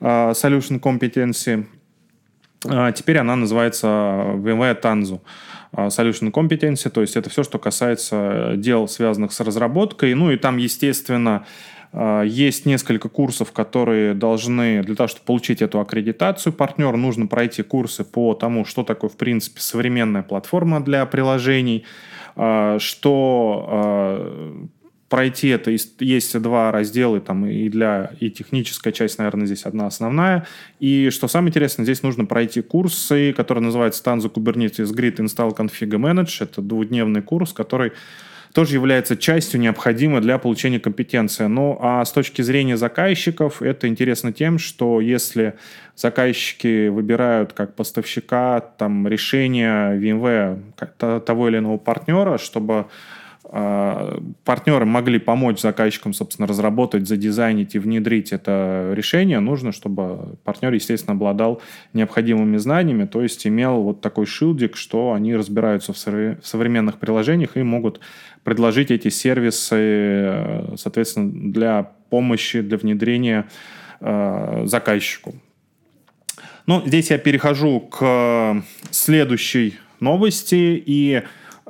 Solution 0.00 0.80
Competency. 0.80 1.66
Теперь 2.94 3.18
она 3.18 3.36
называется 3.36 3.86
VMware 3.86 4.80
Tanzu. 4.80 5.20
А, 5.72 5.86
solution 5.86 6.32
Competency, 6.32 6.90
то 6.90 7.00
есть 7.00 7.16
это 7.16 7.30
все, 7.30 7.42
что 7.42 7.58
касается 7.58 8.54
дел, 8.56 8.88
связанных 8.88 9.32
с 9.32 9.40
разработкой. 9.40 10.14
Ну 10.14 10.30
и 10.30 10.36
там, 10.36 10.56
естественно, 10.56 11.46
а, 11.92 12.22
есть 12.22 12.66
несколько 12.66 13.08
курсов, 13.08 13.52
которые 13.52 14.14
должны, 14.14 14.82
для 14.82 14.94
того, 14.94 15.08
чтобы 15.08 15.26
получить 15.26 15.62
эту 15.62 15.80
аккредитацию 15.80 16.52
партнер, 16.52 16.96
нужно 16.96 17.26
пройти 17.26 17.62
курсы 17.62 18.04
по 18.04 18.34
тому, 18.34 18.64
что 18.64 18.82
такое, 18.82 19.10
в 19.10 19.16
принципе, 19.16 19.60
современная 19.60 20.22
платформа 20.22 20.80
для 20.80 21.06
приложений, 21.06 21.84
а, 22.34 22.78
что 22.78 24.68
пройти 25.10 25.48
это. 25.48 25.70
Есть 25.98 26.40
два 26.40 26.70
раздела, 26.70 27.20
там 27.20 27.44
и 27.44 27.68
для 27.68 28.12
и 28.20 28.30
техническая 28.30 28.92
часть, 28.92 29.18
наверное, 29.18 29.44
здесь 29.44 29.64
одна 29.64 29.86
основная. 29.86 30.46
И 30.78 31.10
что 31.10 31.28
самое 31.28 31.50
интересное, 31.50 31.84
здесь 31.84 32.02
нужно 32.02 32.24
пройти 32.24 32.62
курсы, 32.62 33.34
которые 33.34 33.64
называются 33.64 34.02
Tanzu 34.02 34.32
Kubernetes 34.32 34.94
Grid 34.94 35.16
Install 35.16 35.54
Config 35.56 35.90
Manage. 35.90 36.36
Это 36.44 36.62
двухдневный 36.62 37.22
курс, 37.22 37.52
который 37.52 37.92
тоже 38.54 38.74
является 38.74 39.16
частью 39.16 39.60
необходимой 39.60 40.20
для 40.20 40.38
получения 40.38 40.80
компетенции. 40.80 41.46
Ну, 41.46 41.76
а 41.80 42.04
с 42.04 42.12
точки 42.12 42.42
зрения 42.42 42.76
заказчиков, 42.76 43.62
это 43.62 43.88
интересно 43.88 44.32
тем, 44.32 44.58
что 44.58 45.00
если 45.00 45.54
заказчики 45.96 46.88
выбирают 46.88 47.52
как 47.52 47.74
поставщика 47.74 48.60
там, 48.60 49.06
решения 49.06 49.96
VMware 49.96 51.20
того 51.20 51.48
или 51.48 51.58
иного 51.58 51.78
партнера, 51.78 52.38
чтобы 52.38 52.86
партнеры 53.52 54.84
могли 54.84 55.18
помочь 55.18 55.60
заказчикам, 55.60 56.12
собственно, 56.12 56.46
разработать, 56.46 57.08
задизайнить 57.08 57.74
и 57.74 57.80
внедрить 57.80 58.32
это 58.32 58.92
решение, 58.94 59.40
нужно, 59.40 59.72
чтобы 59.72 60.36
партнер, 60.44 60.72
естественно, 60.72 61.14
обладал 61.14 61.60
необходимыми 61.92 62.58
знаниями, 62.58 63.06
то 63.06 63.22
есть 63.22 63.46
имел 63.48 63.82
вот 63.82 64.00
такой 64.00 64.26
шилдик, 64.26 64.76
что 64.76 65.14
они 65.14 65.34
разбираются 65.34 65.92
в 65.92 65.98
современных 65.98 66.98
приложениях 66.98 67.56
и 67.56 67.62
могут 67.62 67.98
предложить 68.44 68.92
эти 68.92 69.08
сервисы, 69.08 70.76
соответственно, 70.76 71.50
для 71.50 71.90
помощи, 72.08 72.60
для 72.60 72.78
внедрения 72.78 73.48
а, 74.00 74.62
заказчику. 74.66 75.34
Ну, 76.66 76.82
здесь 76.86 77.10
я 77.10 77.18
перехожу 77.18 77.80
к 77.80 78.62
следующей 78.90 79.74
новости, 79.98 80.82
и 80.86 81.22
э, 81.22 81.22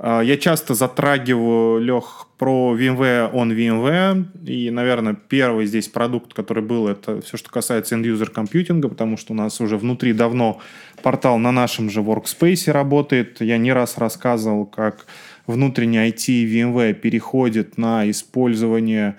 я 0.02 0.36
часто 0.38 0.74
затрагиваю, 0.74 1.78
Лех, 1.80 2.26
про 2.38 2.74
VMware 2.74 3.34
on 3.34 3.54
VMware, 3.54 4.46
и, 4.46 4.70
наверное, 4.70 5.14
первый 5.14 5.66
здесь 5.66 5.88
продукт, 5.88 6.32
который 6.32 6.62
был, 6.62 6.88
это 6.88 7.20
все, 7.20 7.36
что 7.36 7.50
касается 7.50 7.96
end-user 7.96 8.30
компьютинга, 8.30 8.88
потому 8.88 9.18
что 9.18 9.34
у 9.34 9.36
нас 9.36 9.60
уже 9.60 9.76
внутри 9.76 10.14
давно 10.14 10.58
портал 11.02 11.38
на 11.38 11.52
нашем 11.52 11.90
же 11.90 12.00
Workspace 12.00 12.72
работает. 12.72 13.42
Я 13.42 13.58
не 13.58 13.74
раз 13.74 13.98
рассказывал, 13.98 14.64
как 14.64 15.04
внутренний 15.46 15.98
IT 15.98 16.46
VMware 16.46 16.94
переходит 16.94 17.76
на 17.76 18.08
использование 18.10 19.16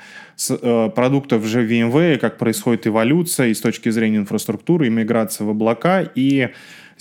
э, 0.49 0.89
продуктов 0.95 1.45
же 1.45 1.63
VMware, 1.67 2.17
как 2.17 2.39
происходит 2.39 2.87
эволюция 2.87 3.49
и 3.49 3.53
с 3.53 3.61
точки 3.61 3.89
зрения 3.89 4.17
инфраструктуры, 4.17 4.87
иммиграция 4.87 5.45
в 5.45 5.51
облака. 5.51 6.09
И 6.15 6.49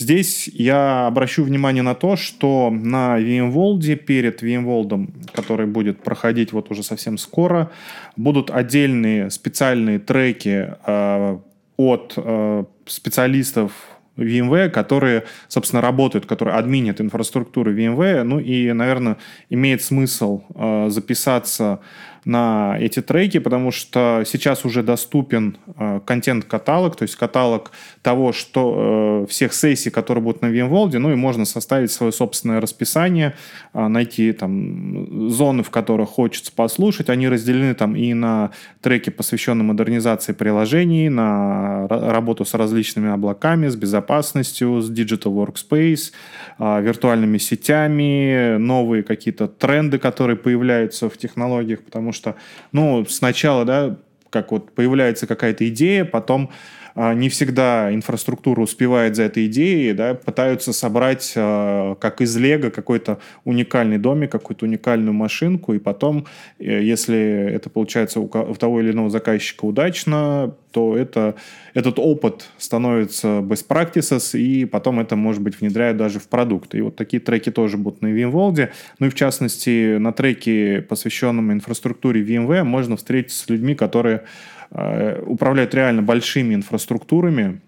здесь 0.00 0.48
я 0.48 1.06
обращу 1.06 1.44
внимание 1.44 1.82
на 1.82 1.94
то, 1.94 2.16
что 2.16 2.70
на 2.70 3.20
VMworld, 3.20 3.96
перед 3.96 4.42
VMworld, 4.42 5.30
который 5.32 5.66
будет 5.66 6.02
проходить 6.02 6.52
вот 6.52 6.70
уже 6.70 6.82
совсем 6.82 7.18
скоро, 7.18 7.70
будут 8.16 8.50
отдельные 8.50 9.30
специальные 9.30 9.98
треки 9.98 10.74
э, 10.86 11.38
от 11.76 12.14
э, 12.16 12.64
специалистов 12.86 13.72
VMware, 14.16 14.68
которые, 14.70 15.24
собственно, 15.48 15.80
работают, 15.80 16.26
которые 16.26 16.56
админят 16.56 17.00
инфраструктуру 17.00 17.74
VMware. 17.74 18.22
Ну 18.22 18.38
и, 18.38 18.72
наверное, 18.72 19.16
имеет 19.48 19.82
смысл 19.82 20.42
э, 20.54 20.88
записаться 20.90 21.80
на 22.24 22.76
эти 22.78 23.00
треки, 23.00 23.38
потому 23.38 23.70
что 23.70 24.22
сейчас 24.26 24.64
уже 24.64 24.82
доступен 24.82 25.56
э, 25.76 26.00
контент-каталог, 26.04 26.96
то 26.96 27.02
есть 27.02 27.16
каталог 27.16 27.72
того, 28.02 28.32
что 28.32 29.24
э, 29.24 29.30
всех 29.30 29.54
сессий, 29.54 29.90
которые 29.90 30.22
будут 30.22 30.42
на 30.42 30.46
VMworld, 30.46 30.98
ну 30.98 31.12
и 31.12 31.14
можно 31.14 31.44
составить 31.44 31.90
свое 31.90 32.12
собственное 32.12 32.60
расписание, 32.60 33.34
э, 33.72 33.88
найти 33.88 34.32
там 34.32 35.30
зоны, 35.30 35.62
в 35.62 35.70
которых 35.70 36.08
хочется 36.10 36.52
послушать. 36.52 37.08
Они 37.08 37.28
разделены 37.28 37.74
там 37.74 37.96
и 37.96 38.12
на 38.14 38.50
треки, 38.80 39.10
посвященные 39.10 39.64
модернизации 39.64 40.32
приложений, 40.32 41.08
на 41.08 41.86
работу 41.88 42.44
с 42.44 42.54
различными 42.54 43.10
облаками, 43.10 43.68
с 43.68 43.76
безопасностью, 43.76 44.80
с 44.80 44.90
Digital 44.90 45.32
Workspace, 45.34 46.12
э, 46.58 46.82
виртуальными 46.82 47.38
сетями, 47.38 48.56
новые 48.58 49.02
какие-то 49.02 49.48
тренды, 49.48 49.98
которые 49.98 50.36
появляются 50.36 51.08
в 51.08 51.16
технологиях, 51.16 51.82
потому 51.82 52.09
потому 52.10 52.34
что, 52.34 52.34
ну, 52.72 53.04
сначала, 53.06 53.64
да, 53.64 53.96
как 54.30 54.52
вот 54.52 54.72
появляется 54.74 55.26
какая-то 55.26 55.68
идея, 55.68 56.04
потом 56.04 56.50
не 56.94 57.28
всегда 57.28 57.92
инфраструктура 57.94 58.60
успевает 58.60 59.16
за 59.16 59.24
этой 59.24 59.46
идеей, 59.46 59.92
да, 59.92 60.14
пытаются 60.14 60.72
собрать 60.72 61.32
а, 61.36 61.94
как 61.96 62.20
из 62.20 62.36
Лего 62.36 62.70
какой-то 62.70 63.18
уникальный 63.44 63.98
домик, 63.98 64.32
какую-то 64.32 64.66
уникальную 64.66 65.14
машинку, 65.14 65.74
и 65.74 65.78
потом, 65.78 66.26
э, 66.58 66.82
если 66.82 67.52
это 67.52 67.70
получается 67.70 68.20
у 68.20 68.28
того 68.28 68.80
или 68.80 68.92
иного 68.92 69.10
заказчика 69.10 69.64
удачно, 69.64 70.54
то 70.72 70.96
это, 70.96 71.34
этот 71.74 71.98
опыт 71.98 72.48
становится 72.58 73.40
best 73.40 73.66
practices, 73.68 74.38
и 74.38 74.64
потом 74.64 75.00
это, 75.00 75.16
может 75.16 75.42
быть, 75.42 75.60
внедряют 75.60 75.96
даже 75.96 76.20
в 76.20 76.28
продукт. 76.28 76.74
И 76.74 76.80
вот 76.80 76.96
такие 76.96 77.20
треки 77.20 77.50
тоже 77.50 77.76
будут 77.76 78.02
на 78.02 78.08
VMworld. 78.08 78.70
Ну 78.98 79.06
и, 79.06 79.10
в 79.10 79.14
частности, 79.14 79.96
на 79.96 80.12
треке, 80.12 80.82
посвященном 80.82 81.52
инфраструктуре 81.52 82.22
VMware, 82.22 82.64
можно 82.64 82.96
встретиться 82.96 83.44
с 83.44 83.48
людьми, 83.48 83.74
которые 83.74 84.22
управляют 84.72 85.74
реально 85.74 86.02
большими 86.02 86.54
инфраструктурами 86.54 87.60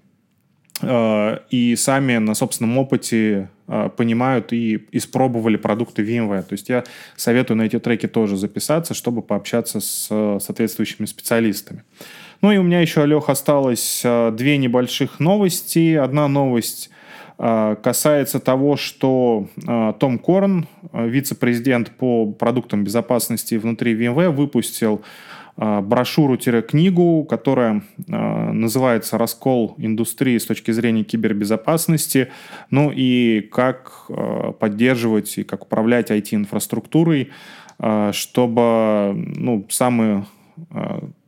э, 0.80 1.38
и 1.50 1.74
сами 1.74 2.18
на 2.18 2.34
собственном 2.34 2.78
опыте 2.78 3.48
э, 3.66 3.90
понимают 3.96 4.52
и 4.52 4.86
испробовали 4.92 5.56
продукты 5.56 6.04
VMware. 6.04 6.42
То 6.42 6.52
есть 6.52 6.68
я 6.68 6.84
советую 7.16 7.56
на 7.56 7.62
эти 7.62 7.80
треки 7.80 8.06
тоже 8.06 8.36
записаться, 8.36 8.94
чтобы 8.94 9.22
пообщаться 9.22 9.80
с 9.80 10.06
соответствующими 10.40 11.06
специалистами. 11.06 11.82
Ну 12.40 12.52
и 12.52 12.56
у 12.56 12.62
меня 12.62 12.80
еще, 12.80 13.02
Алех, 13.02 13.28
осталось 13.28 14.02
две 14.32 14.56
небольших 14.56 15.18
новости. 15.20 15.94
Одна 15.94 16.28
новость 16.28 16.90
касается 17.36 18.40
того, 18.40 18.76
что 18.76 19.48
Том 20.00 20.18
Корн, 20.18 20.66
вице-президент 20.92 21.90
по 21.90 22.26
продуктам 22.26 22.84
безопасности 22.84 23.54
внутри 23.56 23.94
VMware, 23.94 24.30
выпустил 24.30 25.02
брошюру-книгу, 25.56 27.24
которая 27.24 27.82
а, 28.10 28.52
называется 28.52 29.18
«Раскол 29.18 29.74
индустрии 29.78 30.38
с 30.38 30.46
точки 30.46 30.70
зрения 30.70 31.04
кибербезопасности», 31.04 32.30
ну 32.70 32.90
и 32.90 33.40
как 33.40 34.06
а, 34.08 34.52
поддерживать 34.52 35.38
и 35.38 35.44
как 35.44 35.64
управлять 35.64 36.10
IT-инфраструктурой, 36.10 37.30
чтобы 38.12 39.12
ну, 39.14 39.66
самые 39.68 40.26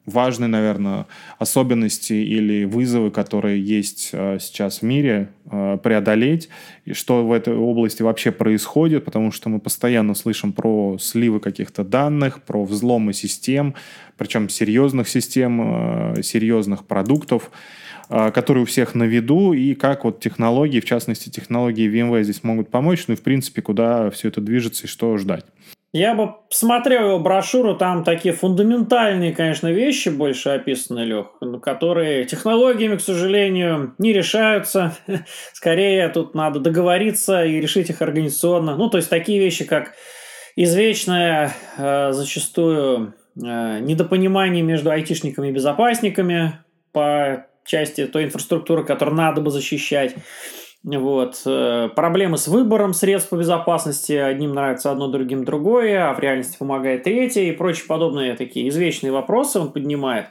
важные, 0.07 0.49
наверное, 0.49 1.07
особенности 1.39 2.13
или 2.13 2.65
вызовы, 2.65 3.11
которые 3.11 3.63
есть 3.63 4.11
э, 4.13 4.39
сейчас 4.41 4.81
в 4.81 4.83
мире, 4.83 5.31
э, 5.51 5.79
преодолеть, 5.83 6.49
и 6.85 6.93
что 6.93 7.27
в 7.27 7.33
этой 7.33 7.55
области 7.55 8.03
вообще 8.03 8.31
происходит, 8.31 9.05
потому 9.05 9.33
что 9.33 9.49
мы 9.49 9.61
постоянно 9.61 10.15
слышим 10.15 10.53
про 10.53 10.99
сливы 10.99 11.41
каких-то 11.41 11.85
данных, 11.85 12.43
про 12.43 12.65
взломы 12.65 13.15
систем, 13.15 13.75
причем 14.19 14.49
серьезных 14.49 15.09
систем, 15.09 16.17
э, 16.17 16.23
серьезных 16.23 16.85
продуктов 16.85 17.51
которые 18.07 18.65
у 18.65 18.67
всех 18.67 18.95
на 18.95 19.05
виду, 19.05 19.55
и 19.55 19.75
как 19.75 20.05
вот 20.05 20.21
технологии, 20.21 20.79
в 20.81 20.85
частности, 20.85 21.31
технологии 21.31 21.91
VMware 21.91 22.23
здесь 22.23 22.45
могут 22.45 22.69
помочь, 22.69 23.07
ну 23.09 23.15
и, 23.15 23.17
в 23.17 23.23
принципе, 23.23 23.63
куда 23.63 24.11
все 24.11 24.29
это 24.29 24.43
движется 24.43 24.85
и 24.85 24.89
что 24.89 25.17
ждать. 25.17 25.47
Я 25.95 26.17
бы 26.17 26.35
посмотрел 26.51 27.07
его 27.07 27.19
брошюру, 27.21 27.77
там 27.77 28.03
такие 28.03 28.35
фундаментальные, 28.35 29.33
конечно, 29.33 29.69
вещи 29.69 30.09
больше 30.09 30.49
описаны, 30.49 31.05
Лех, 31.05 31.27
которые 31.63 32.25
технологиями, 32.25 32.97
к 32.97 33.01
сожалению, 33.01 33.95
не 33.99 34.13
решаются. 34.13 34.97
Скорее, 35.53 36.09
тут 36.09 36.35
надо 36.35 36.59
договориться 36.59 37.45
и 37.45 37.61
решить 37.61 37.91
их 37.91 38.03
организационно. 38.03 38.77
Ну, 38.77 38.91
то 38.91 38.97
есть 38.97 39.09
такие 39.09 39.39
вещи, 39.39 39.65
как 39.65 39.93
извечное 40.57 41.53
э, 41.79 42.11
зачастую 42.11 43.15
э, 43.41 43.79
недопонимание 43.79 44.65
между 44.65 44.91
айтишниками 44.91 45.51
и 45.51 45.53
безопасниками 45.53 46.55
по 46.91 47.47
части 47.65 48.07
той 48.07 48.25
инфраструктуры, 48.25 48.85
которую 48.85 49.17
надо 49.17 49.41
бы 49.41 49.53
защищать. 49.53 50.17
Вот. 50.85 51.41
Э, 51.47 51.88
проблемы 51.95 52.37
с 52.37 52.47
выбором 52.47 52.93
средств 52.93 53.31
по 53.31 53.37
безопасности. 53.37 54.12
Одним 54.12 54.55
нравится 54.55 54.91
одно, 54.91 55.09
другим 55.09 55.45
другое, 55.45 56.11
а 56.11 56.14
в 56.14 56.21
реальности 56.21 56.57
помогает 56.59 57.05
третье 57.05 57.43
и 57.43 57.53
прочие 57.53 57.87
подобные 57.87 58.35
такие 58.35 58.69
извечные 58.69 59.11
вопросы 59.11 59.59
он 59.59 59.73
поднимает. 59.73 60.26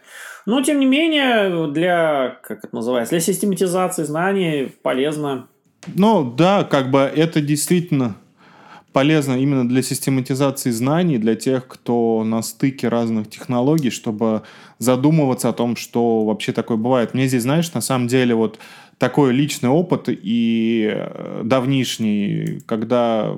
Но, 0.46 0.62
тем 0.62 0.80
не 0.80 0.86
менее, 0.86 1.72
для, 1.72 2.38
как 2.44 2.64
это 2.64 2.76
называется, 2.76 3.12
для 3.12 3.22
систематизации 3.22 4.04
знаний 4.04 4.72
полезно. 4.84 5.48
Ну, 5.96 6.24
да, 6.24 6.64
как 6.64 6.92
бы 6.92 7.00
это 7.00 7.42
действительно 7.42 8.16
полезно 8.94 9.34
именно 9.34 9.68
для 9.68 9.82
систематизации 9.82 10.70
знаний, 10.70 11.18
для 11.18 11.36
тех, 11.36 11.68
кто 11.68 12.24
на 12.24 12.44
стыке 12.44 12.88
разных 12.88 13.30
технологий, 13.30 13.90
чтобы 13.90 14.44
задумываться 14.78 15.50
о 15.50 15.54
том, 15.54 15.76
что 15.76 16.24
вообще 16.26 16.52
такое 16.52 16.78
бывает. 16.78 17.14
Мне 17.14 17.28
здесь, 17.28 17.42
знаешь, 17.42 17.74
на 17.74 17.82
самом 17.82 18.08
деле 18.08 18.36
вот 18.36 18.60
такой 18.98 19.34
личный 19.34 19.70
опыт 19.70 20.06
и 20.08 20.90
э, 20.94 21.42
давнишний, 21.44 22.62
когда 22.66 23.36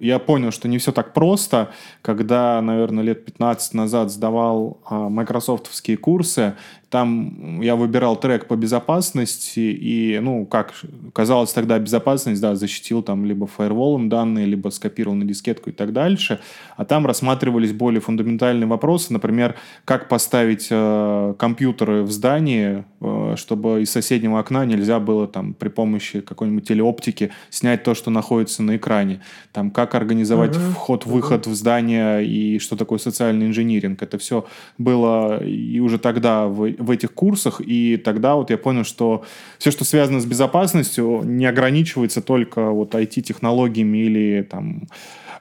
я 0.00 0.18
понял, 0.18 0.50
что 0.50 0.66
не 0.66 0.78
все 0.78 0.92
так 0.92 1.12
просто, 1.12 1.70
когда, 2.02 2.60
наверное, 2.62 3.04
лет 3.04 3.24
15 3.26 3.74
назад 3.74 4.10
сдавал 4.10 4.80
а, 4.86 5.08
майкрософтовские 5.10 5.98
курсы, 5.98 6.54
там 6.90 7.60
я 7.60 7.76
выбирал 7.76 8.16
трек 8.16 8.46
по 8.46 8.56
безопасности, 8.56 9.60
и, 9.60 10.18
ну, 10.20 10.44
как 10.44 10.74
казалось 11.12 11.52
тогда 11.52 11.78
безопасность, 11.78 12.42
да, 12.42 12.56
защитил 12.56 13.02
там 13.02 13.24
либо 13.24 13.46
фаерволом 13.46 14.08
данные, 14.08 14.46
либо 14.46 14.70
скопировал 14.70 15.14
на 15.14 15.24
дискетку 15.24 15.70
и 15.70 15.72
так 15.72 15.92
дальше. 15.92 16.40
А 16.76 16.84
там 16.84 17.06
рассматривались 17.06 17.72
более 17.72 18.00
фундаментальные 18.00 18.66
вопросы, 18.66 19.12
например, 19.12 19.54
как 19.84 20.08
поставить 20.08 20.66
э, 20.68 21.34
компьютеры 21.38 22.02
в 22.02 22.10
здании, 22.10 22.84
э, 23.00 23.34
чтобы 23.36 23.82
из 23.82 23.90
соседнего 23.90 24.40
окна 24.40 24.64
нельзя 24.64 24.98
было 24.98 25.28
там 25.28 25.54
при 25.54 25.68
помощи 25.68 26.20
какой-нибудь 26.20 26.66
телеоптики 26.66 27.30
снять 27.50 27.84
то, 27.84 27.94
что 27.94 28.10
находится 28.10 28.64
на 28.64 28.76
экране. 28.76 29.20
Там, 29.52 29.70
как 29.70 29.94
организовать 29.94 30.56
uh-huh. 30.56 30.72
вход-выход 30.72 31.46
uh-huh. 31.46 31.50
в 31.50 31.54
здание 31.54 32.26
и 32.26 32.58
что 32.58 32.74
такое 32.74 32.98
социальный 32.98 33.46
инжиниринг. 33.46 34.02
Это 34.02 34.18
все 34.18 34.44
было 34.76 35.40
и 35.44 35.78
уже 35.78 35.98
тогда 36.00 36.48
в 36.48 36.79
в 36.80 36.90
этих 36.90 37.12
курсах, 37.12 37.60
и 37.60 37.96
тогда 37.96 38.34
вот 38.34 38.50
я 38.50 38.58
понял, 38.58 38.84
что 38.84 39.24
все, 39.58 39.70
что 39.70 39.84
связано 39.84 40.20
с 40.20 40.24
безопасностью, 40.24 41.22
не 41.24 41.46
ограничивается 41.46 42.22
только 42.22 42.70
вот 42.70 42.94
IT-технологиями 42.94 43.98
или 43.98 44.42
там 44.42 44.88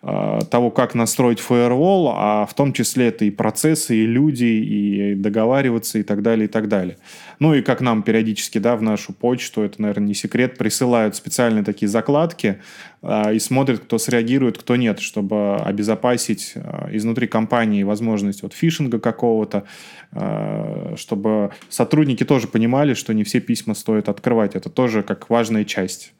того, 0.01 0.71
как 0.71 0.95
настроить 0.95 1.39
firewall, 1.39 2.13
а 2.15 2.45
в 2.45 2.53
том 2.53 2.71
числе 2.71 3.07
это 3.07 3.25
и 3.25 3.31
процессы, 3.31 3.97
и 3.97 4.05
люди, 4.05 4.45
и 4.45 5.15
договариваться, 5.15 5.99
и 5.99 6.03
так 6.03 6.21
далее, 6.21 6.45
и 6.45 6.47
так 6.47 6.69
далее. 6.69 6.97
Ну 7.39 7.53
и 7.53 7.61
как 7.61 7.79
нам 7.81 8.03
периодически, 8.03 8.57
да, 8.57 8.75
в 8.75 8.81
нашу 8.81 9.13
почту, 9.13 9.61
это, 9.61 9.81
наверное, 9.81 10.07
не 10.07 10.13
секрет, 10.13 10.57
присылают 10.57 11.15
специальные 11.15 11.63
такие 11.63 11.87
закладки 11.87 12.59
э, 13.01 13.35
и 13.35 13.39
смотрят, 13.39 13.79
кто 13.79 13.97
среагирует, 13.97 14.57
кто 14.57 14.75
нет, 14.75 14.99
чтобы 14.99 15.55
обезопасить 15.55 16.53
э, 16.55 16.89
изнутри 16.91 17.27
компании 17.27 17.83
возможность 17.83 18.43
вот 18.43 18.53
фишинга 18.53 18.99
какого-то, 18.99 19.63
э, 20.11 20.95
чтобы 20.97 21.51
сотрудники 21.69 22.25
тоже 22.25 22.47
понимали, 22.47 22.93
что 22.93 23.13
не 23.13 23.23
все 23.23 23.39
письма 23.39 23.73
стоит 23.73 24.09
открывать. 24.09 24.55
Это 24.55 24.69
тоже 24.69 25.01
как 25.01 25.29
важная 25.29 25.63
часть, 25.63 26.13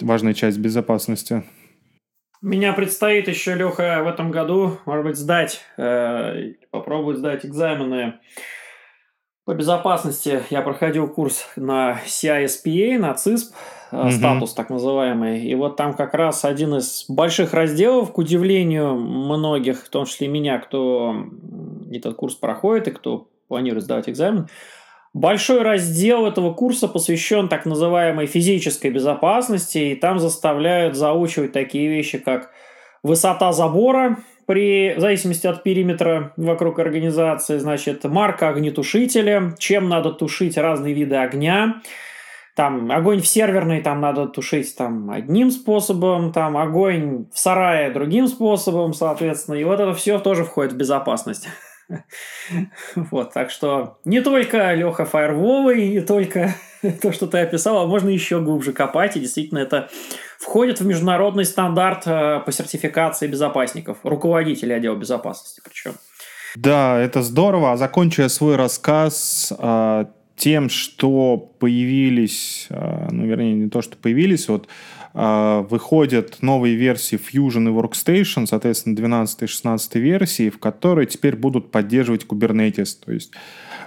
важная 0.00 0.34
часть 0.34 0.58
безопасности. 0.58 1.42
Меня 2.46 2.72
предстоит 2.74 3.26
еще, 3.26 3.54
Леха, 3.54 4.02
в 4.04 4.06
этом 4.06 4.30
году, 4.30 4.78
может 4.84 5.04
быть, 5.04 5.16
сдать, 5.16 5.62
э, 5.76 6.52
попробовать 6.70 7.18
сдать 7.18 7.44
экзамены 7.44 8.20
по 9.44 9.54
безопасности 9.54 10.42
я 10.50 10.60
проходил 10.62 11.08
курс 11.08 11.48
на 11.56 12.00
CISPA, 12.06 12.98
на 12.98 13.12
CISP, 13.14 13.52
угу. 13.90 14.10
статус 14.10 14.54
так 14.54 14.70
называемый. 14.70 15.44
И 15.44 15.56
вот 15.56 15.76
там 15.76 15.94
как 15.94 16.14
раз 16.14 16.44
один 16.44 16.76
из 16.76 17.06
больших 17.08 17.52
разделов, 17.52 18.12
к 18.12 18.18
удивлению 18.18 18.94
многих, 18.94 19.84
в 19.84 19.88
том 19.88 20.04
числе 20.04 20.28
и 20.28 20.30
меня, 20.30 20.58
кто 20.58 21.26
этот 21.92 22.14
курс 22.14 22.36
проходит 22.36 22.86
и 22.86 22.90
кто 22.92 23.28
планирует 23.48 23.84
сдавать 23.84 24.08
экзамен, 24.08 24.48
Большой 25.16 25.62
раздел 25.62 26.26
этого 26.26 26.52
курса 26.52 26.88
посвящен 26.88 27.48
так 27.48 27.64
называемой 27.64 28.26
физической 28.26 28.90
безопасности, 28.90 29.78
и 29.78 29.94
там 29.94 30.18
заставляют 30.18 30.94
заучивать 30.94 31.52
такие 31.52 31.88
вещи, 31.88 32.18
как 32.18 32.50
высота 33.02 33.52
забора, 33.52 34.18
при 34.44 34.92
в 34.94 35.00
зависимости 35.00 35.46
от 35.46 35.62
периметра 35.62 36.34
вокруг 36.36 36.78
организации, 36.80 37.56
значит, 37.56 38.04
марка 38.04 38.50
огнетушителя, 38.50 39.54
чем 39.58 39.88
надо 39.88 40.12
тушить 40.12 40.58
разные 40.58 40.92
виды 40.92 41.16
огня, 41.16 41.80
там 42.54 42.92
огонь 42.92 43.22
в 43.22 43.26
серверной 43.26 43.80
там 43.80 44.02
надо 44.02 44.26
тушить 44.26 44.76
там 44.76 45.08
одним 45.08 45.50
способом, 45.50 46.30
там 46.30 46.58
огонь 46.58 47.24
в 47.32 47.38
сарае 47.38 47.90
другим 47.90 48.28
способом, 48.28 48.92
соответственно, 48.92 49.54
и 49.54 49.64
вот 49.64 49.80
это 49.80 49.94
все 49.94 50.18
тоже 50.18 50.44
входит 50.44 50.74
в 50.74 50.76
безопасность. 50.76 51.48
Вот, 52.96 53.32
так 53.32 53.50
что 53.50 53.98
не 54.04 54.20
только 54.20 54.74
Леха 54.74 55.04
Фаерволы, 55.04 55.88
не 55.88 56.00
только 56.00 56.54
то, 57.02 57.12
что 57.12 57.26
ты 57.26 57.38
описал, 57.38 57.78
а 57.78 57.86
можно 57.86 58.08
еще 58.08 58.40
глубже 58.40 58.72
копать, 58.72 59.16
и 59.16 59.20
действительно 59.20 59.58
это 59.58 59.88
входит 60.38 60.80
в 60.80 60.86
международный 60.86 61.44
стандарт 61.44 62.02
э, 62.06 62.40
по 62.44 62.52
сертификации 62.52 63.26
безопасников, 63.26 63.98
руководителей 64.02 64.74
отдела 64.74 64.96
безопасности 64.96 65.60
причем. 65.64 65.92
Да, 66.56 66.98
это 66.98 67.22
здорово. 67.22 67.72
А 67.72 67.76
закончу 67.76 68.28
свой 68.28 68.56
рассказ 68.56 69.52
а, 69.58 70.08
тем, 70.36 70.70
что 70.70 71.36
появились, 71.36 72.66
а, 72.70 73.08
ну, 73.10 73.26
вернее, 73.26 73.54
не 73.54 73.68
то, 73.68 73.82
что 73.82 73.96
появились, 73.96 74.48
вот 74.48 74.68
выходят 75.16 76.42
новые 76.42 76.74
версии 76.74 77.18
Fusion 77.18 77.68
и 77.68 77.72
Workstation, 77.72 78.46
соответственно, 78.46 78.94
12 78.96 79.42
и 79.42 79.46
16 79.46 79.94
версии, 79.94 80.50
в 80.50 80.58
которые 80.58 81.06
теперь 81.06 81.36
будут 81.36 81.70
поддерживать 81.70 82.26
Kubernetes. 82.26 82.96
То 83.02 83.12
есть 83.12 83.32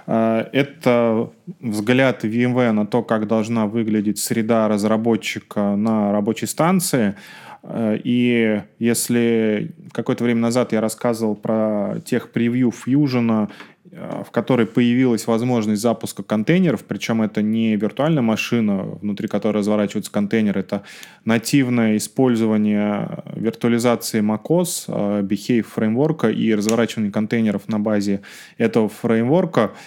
а, 0.06 0.48
это 0.52 1.30
взгляд 1.60 2.24
VMware 2.24 2.72
на 2.72 2.86
то, 2.86 3.02
как 3.02 3.28
должна 3.28 3.66
выглядеть 3.66 4.18
среда 4.18 4.66
разработчика 4.68 5.76
на 5.76 6.12
рабочей 6.12 6.46
станции. 6.46 7.14
А, 7.62 7.94
и 7.94 8.62
если 8.80 9.72
какое-то 9.92 10.24
время 10.24 10.40
назад 10.40 10.72
я 10.72 10.80
рассказывал 10.80 11.36
про 11.36 12.00
тех 12.04 12.32
превью 12.32 12.70
Fusion, 12.70 13.30
а, 13.30 13.48
в 13.92 14.30
которой 14.30 14.66
появилась 14.66 15.26
возможность 15.26 15.82
запуска 15.82 16.22
контейнеров, 16.22 16.84
причем 16.84 17.22
это 17.22 17.42
не 17.42 17.76
виртуальная 17.76 18.22
машина, 18.22 18.82
внутри 18.82 19.26
которой 19.28 19.58
разворачиваются 19.58 20.12
контейнеры, 20.12 20.60
это 20.60 20.82
нативное 21.24 21.96
использование 21.96 23.22
виртуализации 23.34 24.20
macOS, 24.20 24.86
Behave 25.22 25.62
фреймворка 25.62 26.28
и 26.30 26.54
разворачивание 26.54 27.10
контейнеров 27.10 27.68
на 27.68 27.78
базе 27.78 28.22
этого 28.58 28.88
фреймворка– 28.88 29.72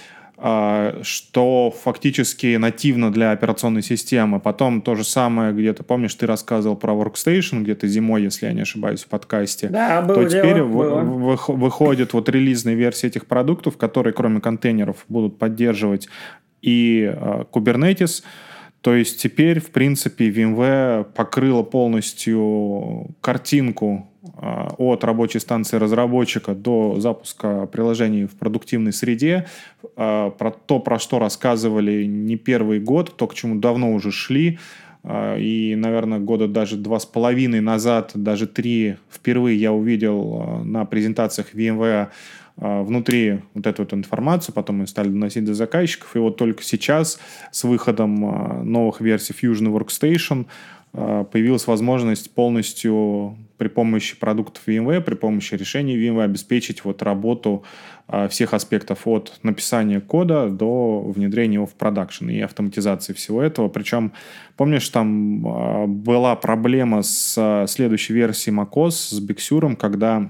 что 0.44 1.74
фактически 1.84 2.58
нативно 2.58 3.14
для 3.14 3.32
операционной 3.32 3.82
системы. 3.82 4.42
Потом 4.42 4.82
то 4.82 4.96
же 4.96 5.06
самое, 5.06 5.54
где-то, 5.54 5.84
помнишь, 5.84 6.14
ты 6.16 6.26
рассказывал 6.26 6.76
про 6.76 6.94
Workstation 6.94 7.62
где-то 7.62 7.88
зимой, 7.88 8.24
если 8.24 8.48
я 8.48 8.54
не 8.54 8.62
ошибаюсь, 8.62 9.04
в 9.04 9.08
подкасте. 9.08 9.70
Да, 9.70 10.02
было 10.02 10.24
то 10.24 10.30
теперь 10.30 10.56
дело, 10.56 10.68
было. 10.68 11.00
выходит 11.00 12.12
вот 12.12 12.28
релизная 12.28 12.74
версия 12.74 13.08
этих 13.08 13.26
продуктов, 13.26 13.78
которые 13.78 14.12
кроме 14.14 14.42
контейнеров 14.42 15.06
будут 15.08 15.40
поддерживать 15.40 16.10
и 16.62 17.10
uh, 17.14 17.48
Kubernetes. 17.50 18.24
То 18.82 18.96
есть 18.96 19.22
теперь, 19.22 19.62
в 19.62 19.72
принципе, 19.72 20.30
VMware 20.30 21.06
покрыла 21.06 21.64
полностью 21.64 23.16
картинку 23.22 24.10
а, 24.10 24.13
от 24.24 25.04
рабочей 25.04 25.40
станции 25.40 25.78
разработчика 25.78 26.56
до 26.56 27.00
запуска 27.00 27.66
приложений 27.66 28.26
в 28.26 28.36
продуктивной 28.38 28.94
среде, 28.94 29.48
а, 29.98 30.30
про 30.30 30.52
то, 30.52 30.80
про 30.80 30.98
что 30.98 31.20
рассказывали 31.20 32.06
не 32.06 32.38
первый 32.38 32.80
год, 32.80 33.16
то, 33.18 33.28
к 33.28 33.36
чему 33.36 33.56
давно 33.60 33.94
уже 33.94 34.12
шли, 34.12 34.60
а, 35.04 35.38
и, 35.38 35.76
наверное, 35.76 36.20
года 36.20 36.48
даже 36.48 36.78
два 36.78 37.00
с 37.00 37.06
половиной 37.06 37.60
назад, 37.60 38.12
даже 38.14 38.48
три, 38.48 38.96
впервые 39.12 39.60
я 39.60 39.74
увидел 39.74 40.62
на 40.64 40.86
презентациях 40.86 41.54
VMware 41.54 42.08
внутри 42.56 43.40
вот 43.56 43.66
эту 43.66 43.82
вот 43.82 43.96
информацию, 43.96 44.54
потом 44.54 44.78
мы 44.78 44.88
стали 44.88 45.08
доносить 45.08 45.44
до 45.44 45.56
заказчиков, 45.56 46.16
и 46.16 46.20
вот 46.20 46.38
только 46.38 46.64
сейчас 46.64 47.20
с 47.52 47.64
выходом 47.64 48.20
новых 48.64 49.02
версий 49.02 49.34
Fusion 49.34 49.76
Workstation 49.76 50.46
появилась 50.94 51.66
возможность 51.66 52.34
полностью 52.34 53.36
при 53.58 53.68
помощи 53.68 54.20
продуктов 54.20 54.64
VMware, 54.68 55.02
при 55.02 55.16
помощи 55.16 55.56
решений 55.56 55.98
VMware 55.98 56.26
обеспечить 56.26 56.84
вот 56.84 57.02
работу 57.02 57.64
а, 58.08 58.28
всех 58.28 58.54
аспектов 58.54 59.08
от 59.08 59.40
написания 59.42 60.02
кода 60.02 60.50
до 60.50 61.02
внедрения 61.02 61.56
его 61.56 61.66
в 61.66 61.74
продакшн 61.74 62.30
и 62.30 62.42
автоматизации 62.42 63.14
всего 63.14 63.42
этого. 63.42 63.70
Причем, 63.70 64.12
помнишь, 64.58 64.90
там 64.90 65.48
а, 65.48 65.88
была 65.88 66.36
проблема 66.36 67.04
с 67.04 67.66
следующей 67.68 68.14
версией 68.14 68.56
macOS, 68.56 68.92
с 68.92 69.22
Sur, 69.22 69.76
когда 69.78 70.30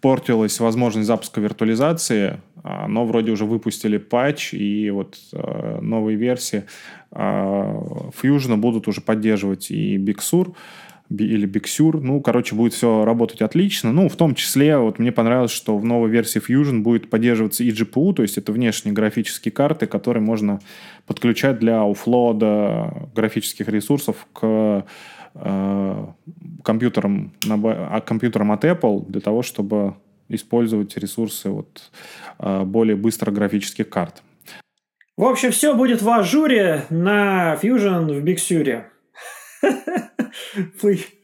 портилась 0.00 0.60
возможность 0.60 1.06
запуска 1.06 1.40
виртуализации, 1.40 2.40
но 2.88 3.04
вроде 3.04 3.30
уже 3.30 3.44
выпустили 3.44 3.98
патч, 3.98 4.54
и 4.54 4.90
вот 4.90 5.18
новые 5.32 6.16
версии 6.16 6.64
Fusion 7.12 8.56
будут 8.56 8.88
уже 8.88 9.00
поддерживать 9.00 9.70
и 9.70 9.98
Big 9.98 10.18
Sur 10.18 10.54
или 11.10 11.46
Big 11.46 11.64
Sur. 11.64 12.00
Ну, 12.00 12.20
короче, 12.22 12.54
будет 12.54 12.72
все 12.72 13.04
работать 13.04 13.42
отлично. 13.42 13.92
Ну, 13.92 14.08
в 14.08 14.16
том 14.16 14.34
числе, 14.34 14.78
вот 14.78 14.98
мне 14.98 15.12
понравилось, 15.12 15.52
что 15.52 15.76
в 15.76 15.84
новой 15.84 16.08
версии 16.08 16.40
Fusion 16.40 16.80
будет 16.80 17.10
поддерживаться 17.10 17.62
и 17.62 17.70
GPU, 17.70 18.14
то 18.14 18.22
есть 18.22 18.38
это 18.38 18.52
внешние 18.52 18.94
графические 18.94 19.52
карты, 19.52 19.86
которые 19.86 20.22
можно 20.22 20.60
подключать 21.06 21.58
для 21.58 21.84
уфлода 21.84 23.08
графических 23.14 23.68
ресурсов 23.68 24.26
к 24.32 24.86
э, 25.34 26.06
компьютерам, 26.62 27.32
на, 27.44 27.54
а, 27.64 28.00
компьютерам 28.00 28.52
от 28.52 28.64
Apple 28.64 29.06
для 29.08 29.20
того, 29.20 29.42
чтобы 29.42 29.96
использовать 30.28 30.96
ресурсы 30.96 31.50
вот, 31.50 31.90
э, 32.38 32.64
более 32.64 32.96
быстро 32.96 33.30
графических 33.30 33.88
карт. 33.88 34.22
В 35.16 35.24
общем, 35.24 35.52
все 35.52 35.74
будет 35.74 36.02
в 36.02 36.10
ажуре 36.10 36.86
на 36.90 37.54
Fusion 37.62 38.20
в 38.20 38.24
Big 38.24 38.36
Sur. 38.36 38.84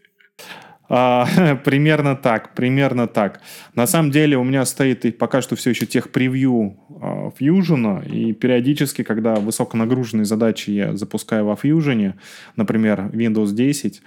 А, 0.92 1.24
примерно 1.64 2.16
так, 2.16 2.54
примерно 2.54 3.06
так. 3.06 3.40
На 3.76 3.86
самом 3.86 4.10
деле 4.10 4.36
у 4.36 4.42
меня 4.42 4.64
стоит 4.64 5.04
и 5.04 5.12
пока 5.12 5.40
что 5.40 5.54
все 5.54 5.70
еще 5.70 5.86
тех 5.86 6.10
превью 6.10 6.76
а, 7.00 7.30
Fusion, 7.30 8.04
и 8.06 8.32
периодически, 8.32 9.04
когда 9.04 9.36
высоконагруженные 9.36 10.24
задачи 10.24 10.70
я 10.70 10.96
запускаю 10.96 11.46
во 11.46 11.54
Fusion, 11.54 12.14
например, 12.56 13.08
Windows 13.12 13.52
10, 13.52 14.02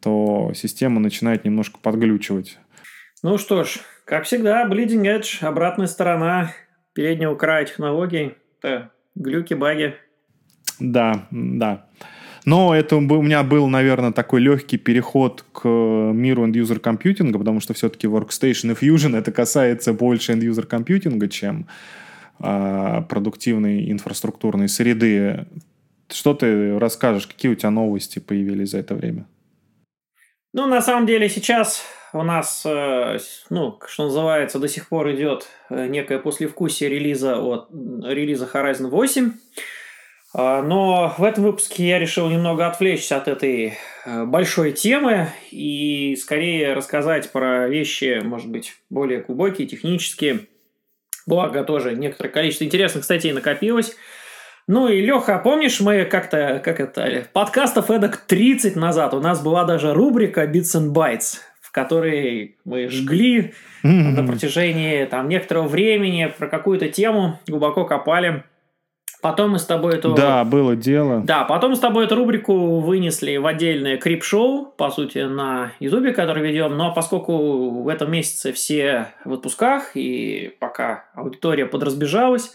то 0.00 0.52
система 0.54 1.00
начинает 1.00 1.44
немножко 1.44 1.80
подглючивать. 1.82 2.56
Ну 3.24 3.36
что 3.36 3.64
ж, 3.64 3.78
как 4.04 4.24
всегда, 4.24 4.64
Bleeding 4.68 5.02
Edge, 5.02 5.44
обратная 5.44 5.88
сторона 5.88 6.52
переднего 6.92 7.34
края 7.34 7.64
технологий, 7.64 8.34
это 8.62 8.92
глюки, 9.16 9.54
баги. 9.54 9.96
Да, 10.78 11.26
да. 11.32 11.88
Но 12.48 12.74
это 12.74 12.96
у 12.96 13.00
меня 13.00 13.42
был, 13.42 13.68
наверное, 13.68 14.10
такой 14.10 14.40
легкий 14.40 14.78
переход 14.78 15.44
к 15.52 15.68
миру 15.68 16.46
end-user 16.46 16.78
компьютинга, 16.78 17.38
потому 17.38 17.60
что 17.60 17.74
все-таки 17.74 18.06
Workstation 18.06 18.72
и 18.72 18.86
Fusion 18.86 19.18
это 19.18 19.32
касается 19.32 19.92
больше 19.92 20.32
end-user 20.32 20.64
компьютинга, 20.64 21.28
чем 21.28 21.66
а, 22.38 23.02
продуктивной 23.02 23.92
инфраструктурной 23.92 24.70
среды. 24.70 25.46
Что 26.10 26.32
ты 26.32 26.78
расскажешь, 26.78 27.26
какие 27.26 27.52
у 27.52 27.54
тебя 27.54 27.68
новости 27.68 28.18
появились 28.18 28.70
за 28.70 28.78
это 28.78 28.94
время? 28.94 29.26
Ну, 30.54 30.66
на 30.66 30.80
самом 30.80 31.04
деле, 31.04 31.28
сейчас 31.28 31.82
у 32.14 32.22
нас, 32.22 32.62
э, 32.64 33.18
ну, 33.50 33.78
что 33.86 34.04
называется, 34.04 34.58
до 34.58 34.68
сих 34.68 34.88
пор 34.88 35.10
идет 35.12 35.46
э, 35.68 35.86
некое 35.88 36.18
послевкусие 36.18 36.88
релиза 36.88 37.36
от 37.38 37.68
релиза 37.70 38.48
Horizon 38.50 38.88
8. 38.88 39.32
А, 40.34 40.62
но 40.62 41.14
в 41.16 41.24
этом 41.24 41.44
выпуске 41.44 41.88
я 41.88 41.98
решил 41.98 42.28
немного 42.28 42.66
отвлечься 42.66 43.16
от 43.16 43.28
этой 43.28 43.78
э, 44.04 44.24
большой 44.24 44.72
темы 44.72 45.28
и 45.50 46.16
скорее 46.16 46.74
рассказать 46.74 47.32
про 47.32 47.66
вещи, 47.68 48.20
может 48.22 48.48
быть, 48.50 48.74
более 48.90 49.20
глубокие, 49.20 49.66
технические. 49.66 50.40
Благо 51.26 51.64
тоже 51.64 51.94
некоторое 51.94 52.30
количество 52.30 52.64
интересных 52.64 53.04
статей 53.04 53.32
накопилось. 53.32 53.96
Ну 54.66 54.86
и, 54.88 55.00
Леха, 55.00 55.38
помнишь, 55.38 55.80
мы 55.80 56.04
как-то, 56.04 56.60
как 56.62 56.78
это, 56.78 57.26
подкастов 57.32 57.90
эдак 57.90 58.18
30 58.18 58.76
назад 58.76 59.14
у 59.14 59.20
нас 59.20 59.42
была 59.42 59.64
даже 59.64 59.94
рубрика 59.94 60.44
Bits 60.44 60.76
and 60.76 60.92
Bytes, 60.92 61.38
в 61.62 61.72
которой 61.72 62.58
мы 62.66 62.88
жгли 62.88 63.54
mm-hmm. 63.82 63.88
на 63.90 64.26
протяжении 64.26 65.06
там 65.06 65.30
некоторого 65.30 65.66
времени 65.66 66.30
про 66.36 66.48
какую-то 66.48 66.88
тему, 66.88 67.40
глубоко 67.46 67.86
копали. 67.86 68.44
Потом 69.20 69.50
мы 69.50 69.58
с 69.58 69.64
тобой 69.64 69.96
эту... 69.96 70.14
Да, 70.14 70.44
было 70.44 70.76
дело. 70.76 71.20
Да, 71.24 71.44
потом 71.44 71.74
с 71.74 71.80
тобой 71.80 72.04
эту 72.04 72.14
рубрику 72.14 72.78
вынесли 72.78 73.36
в 73.36 73.46
отдельное 73.46 73.96
крип-шоу, 73.96 74.66
по 74.76 74.90
сути, 74.90 75.18
на 75.18 75.72
Ютубе, 75.80 76.12
который 76.12 76.42
ведем. 76.42 76.76
Но 76.76 76.94
поскольку 76.94 77.82
в 77.82 77.88
этом 77.88 78.12
месяце 78.12 78.52
все 78.52 79.08
в 79.24 79.32
отпусках, 79.32 79.96
и 79.96 80.56
пока 80.60 81.06
аудитория 81.14 81.66
подразбежалась, 81.66 82.54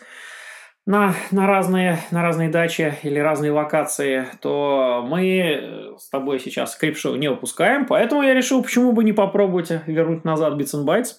на, 0.86 1.16
на, 1.32 1.48
разные, 1.48 2.00
на 2.12 2.22
разные 2.22 2.50
дачи 2.50 2.94
или 3.04 3.18
разные 3.18 3.52
локации, 3.52 4.26
то 4.42 5.06
мы 5.08 5.96
с 5.98 6.10
тобой 6.10 6.40
сейчас 6.40 6.76
крипшоу 6.76 7.16
не 7.16 7.30
выпускаем, 7.30 7.86
поэтому 7.86 8.22
я 8.22 8.34
решил, 8.34 8.62
почему 8.62 8.92
бы 8.92 9.04
не 9.04 9.14
попробовать 9.14 9.72
вернуть 9.88 10.26
назад 10.26 10.54
Bits 10.56 10.74
and 10.76 10.86
Bytes, 10.86 11.14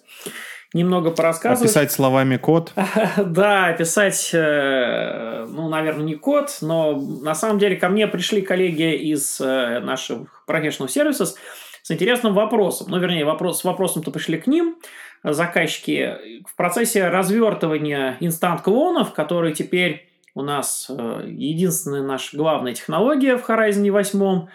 немного 0.74 1.10
порассказывать. 1.10 1.70
Описать 1.70 1.92
словами 1.92 2.36
код? 2.36 2.72
да, 3.16 3.68
описать, 3.68 4.30
э, 4.34 5.46
ну, 5.48 5.68
наверное, 5.68 6.04
не 6.04 6.16
код, 6.16 6.58
но 6.60 6.94
на 6.96 7.34
самом 7.34 7.58
деле 7.58 7.76
ко 7.76 7.88
мне 7.88 8.06
пришли 8.06 8.42
коллеги 8.42 8.94
из 8.94 9.40
э, 9.40 9.80
наших 9.80 10.44
Professional 10.46 10.88
Services 10.88 11.34
с 11.82 11.90
интересным 11.90 12.34
вопросом. 12.34 12.88
Ну, 12.90 12.98
вернее, 12.98 13.24
вопрос, 13.24 13.60
с 13.60 13.64
вопросом-то 13.64 14.10
пришли 14.10 14.36
к 14.36 14.46
ним– 14.46 14.76
заказчики 15.32 16.42
в 16.46 16.54
процессе 16.54 17.08
развертывания 17.08 18.16
инстант-клонов, 18.20 19.14
которые 19.14 19.54
теперь 19.54 20.10
у 20.34 20.42
нас 20.42 20.90
э, 20.90 21.24
единственная 21.26 22.02
наша 22.02 22.36
главная 22.36 22.74
технология 22.74 23.36
в 23.38 23.48
Horizon 23.48 23.90
8, 23.90 24.46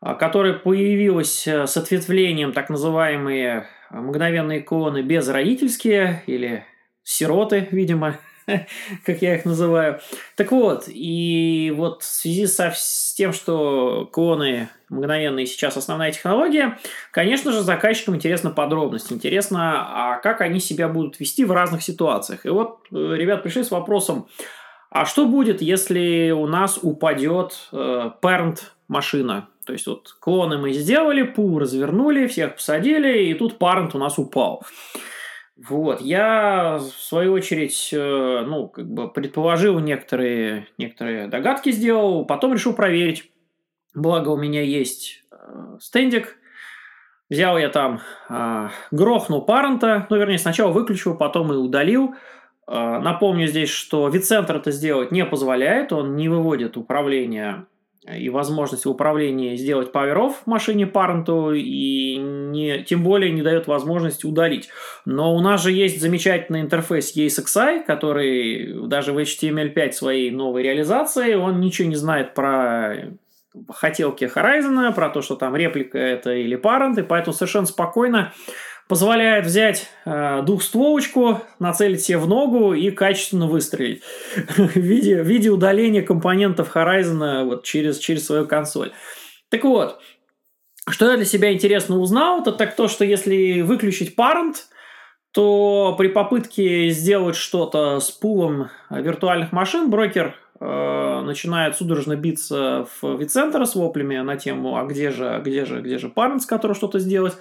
а, 0.00 0.14
которая 0.14 0.54
появилась 0.54 1.46
э, 1.46 1.66
с 1.66 1.76
ответвлением 1.76 2.52
так 2.52 2.68
называемые 2.70 3.68
мгновенные 3.90 4.60
клоны 4.60 5.02
безродительские 5.02 6.22
или 6.26 6.64
сироты, 7.02 7.68
видимо, 7.70 8.18
как 9.06 9.22
я 9.22 9.36
их 9.36 9.44
называю. 9.44 10.00
Так 10.36 10.52
вот, 10.52 10.84
и 10.88 11.72
вот 11.76 12.02
в 12.02 12.06
связи 12.06 12.46
со, 12.46 12.72
с 12.74 13.14
тем, 13.14 13.32
что 13.32 14.08
клоны 14.12 14.68
мгновенные 14.88 15.46
сейчас 15.46 15.76
основная 15.76 16.12
технология, 16.12 16.78
конечно 17.10 17.52
же, 17.52 17.62
заказчикам 17.62 18.16
интересна 18.16 18.50
подробность. 18.50 19.12
Интересно, 19.12 20.12
а 20.12 20.18
как 20.18 20.40
они 20.40 20.60
себя 20.60 20.88
будут 20.88 21.20
вести 21.20 21.44
в 21.44 21.52
разных 21.52 21.82
ситуациях. 21.82 22.46
И 22.46 22.48
вот 22.48 22.80
э, 22.90 23.14
ребят 23.16 23.42
пришли 23.42 23.62
с 23.62 23.70
вопросом, 23.70 24.28
а 24.90 25.04
что 25.04 25.26
будет, 25.26 25.60
если 25.60 26.30
у 26.30 26.46
нас 26.46 26.78
упадет 26.80 27.68
э, 27.72 28.10
parent 28.22 28.60
машина? 28.88 29.48
То 29.68 29.74
есть 29.74 29.86
вот 29.86 30.16
клоны 30.18 30.56
мы 30.56 30.72
сделали, 30.72 31.20
пул 31.20 31.58
развернули, 31.58 32.26
всех 32.26 32.54
посадили, 32.54 33.24
и 33.24 33.34
тут 33.34 33.58
parent 33.60 33.90
у 33.92 33.98
нас 33.98 34.18
упал. 34.18 34.64
Вот, 35.58 36.00
я, 36.00 36.78
в 36.78 37.02
свою 37.02 37.34
очередь, 37.34 37.90
э, 37.92 38.44
ну, 38.46 38.68
как 38.68 38.88
бы 38.90 39.12
предположил 39.12 39.78
некоторые, 39.78 40.68
некоторые 40.78 41.26
догадки 41.26 41.70
сделал, 41.70 42.24
потом 42.24 42.54
решил 42.54 42.72
проверить. 42.72 43.30
Благо 43.94 44.30
у 44.30 44.38
меня 44.38 44.62
есть 44.62 45.22
э, 45.32 45.76
стендик. 45.80 46.38
Взял 47.28 47.58
я 47.58 47.68
там, 47.68 48.00
э, 48.30 48.70
грохнул 48.90 49.42
парента, 49.42 50.06
ну, 50.08 50.16
вернее, 50.16 50.38
сначала 50.38 50.72
выключил, 50.72 51.14
потом 51.14 51.52
и 51.52 51.56
удалил. 51.56 52.14
Напомню 52.66 53.46
здесь, 53.46 53.70
что 53.70 54.08
Вицентр 54.08 54.56
это 54.56 54.70
сделать 54.70 55.10
не 55.10 55.26
позволяет, 55.26 55.92
он 55.92 56.16
не 56.16 56.30
выводит 56.30 56.78
управление 56.78 57.66
и 58.16 58.28
возможность 58.28 58.84
в 58.84 58.90
управлении 58.90 59.56
сделать 59.56 59.90
power-off 59.92 60.34
машине 60.46 60.86
паренту, 60.86 61.52
и 61.52 62.16
не, 62.16 62.82
тем 62.84 63.02
более 63.02 63.32
не 63.32 63.42
дает 63.42 63.66
возможность 63.66 64.24
удалить. 64.24 64.68
Но 65.04 65.34
у 65.34 65.40
нас 65.40 65.62
же 65.62 65.72
есть 65.72 66.00
замечательный 66.00 66.60
интерфейс 66.60 67.16
ESXi, 67.16 67.84
который 67.84 68.86
даже 68.86 69.12
в 69.12 69.18
HTML5 69.18 69.92
своей 69.92 70.30
новой 70.30 70.62
реализации, 70.62 71.34
он 71.34 71.60
ничего 71.60 71.88
не 71.88 71.96
знает 71.96 72.34
про 72.34 73.12
хотелки 73.70 74.24
Horizon, 74.24 74.94
про 74.94 75.10
то, 75.10 75.22
что 75.22 75.36
там 75.36 75.56
реплика 75.56 75.98
это 75.98 76.32
или 76.32 76.58
parent, 76.58 77.00
и 77.00 77.02
поэтому 77.02 77.34
совершенно 77.34 77.66
спокойно 77.66 78.32
позволяет 78.88 79.44
взять 79.44 79.88
э, 80.04 80.42
двухстволочку, 80.44 81.42
нацелить 81.58 82.02
себе 82.02 82.18
в 82.18 82.26
ногу 82.26 82.72
и 82.72 82.90
качественно 82.90 83.46
выстрелить 83.46 84.02
в 84.36 84.76
виде, 84.76 85.22
в 85.22 85.26
виде 85.26 85.50
удаления 85.50 86.02
компонентов 86.02 86.74
Horizon 86.74 87.44
вот 87.44 87.64
через, 87.64 87.98
через 87.98 88.26
свою 88.26 88.46
консоль. 88.46 88.92
Так 89.50 89.64
вот, 89.64 90.00
что 90.88 91.10
я 91.10 91.16
для 91.16 91.26
себя 91.26 91.52
интересно 91.52 91.98
узнал, 91.98 92.40
это 92.40 92.52
так 92.52 92.74
то, 92.74 92.88
что 92.88 93.04
если 93.04 93.60
выключить 93.60 94.16
parent, 94.16 94.54
то 95.32 95.94
при 95.98 96.08
попытке 96.08 96.88
сделать 96.88 97.36
что-то 97.36 98.00
с 98.00 98.10
пулом 98.10 98.70
виртуальных 98.90 99.52
машин, 99.52 99.90
брокер 99.90 100.28
э, 100.28 100.32
начинает 100.60 101.76
судорожно 101.76 102.16
биться 102.16 102.86
в 103.00 103.16
вицентр 103.16 103.64
с 103.64 103.74
воплями 103.74 104.16
на 104.18 104.36
тему, 104.36 104.76
а 104.76 104.84
где 104.84 105.10
же, 105.10 105.40
где 105.44 105.64
же, 105.64 105.80
где 105.80 105.98
же 105.98 106.08
parent, 106.08 106.40
с 106.40 106.46
которым 106.46 106.74
что-то 106.74 106.98
сделать. 106.98 107.36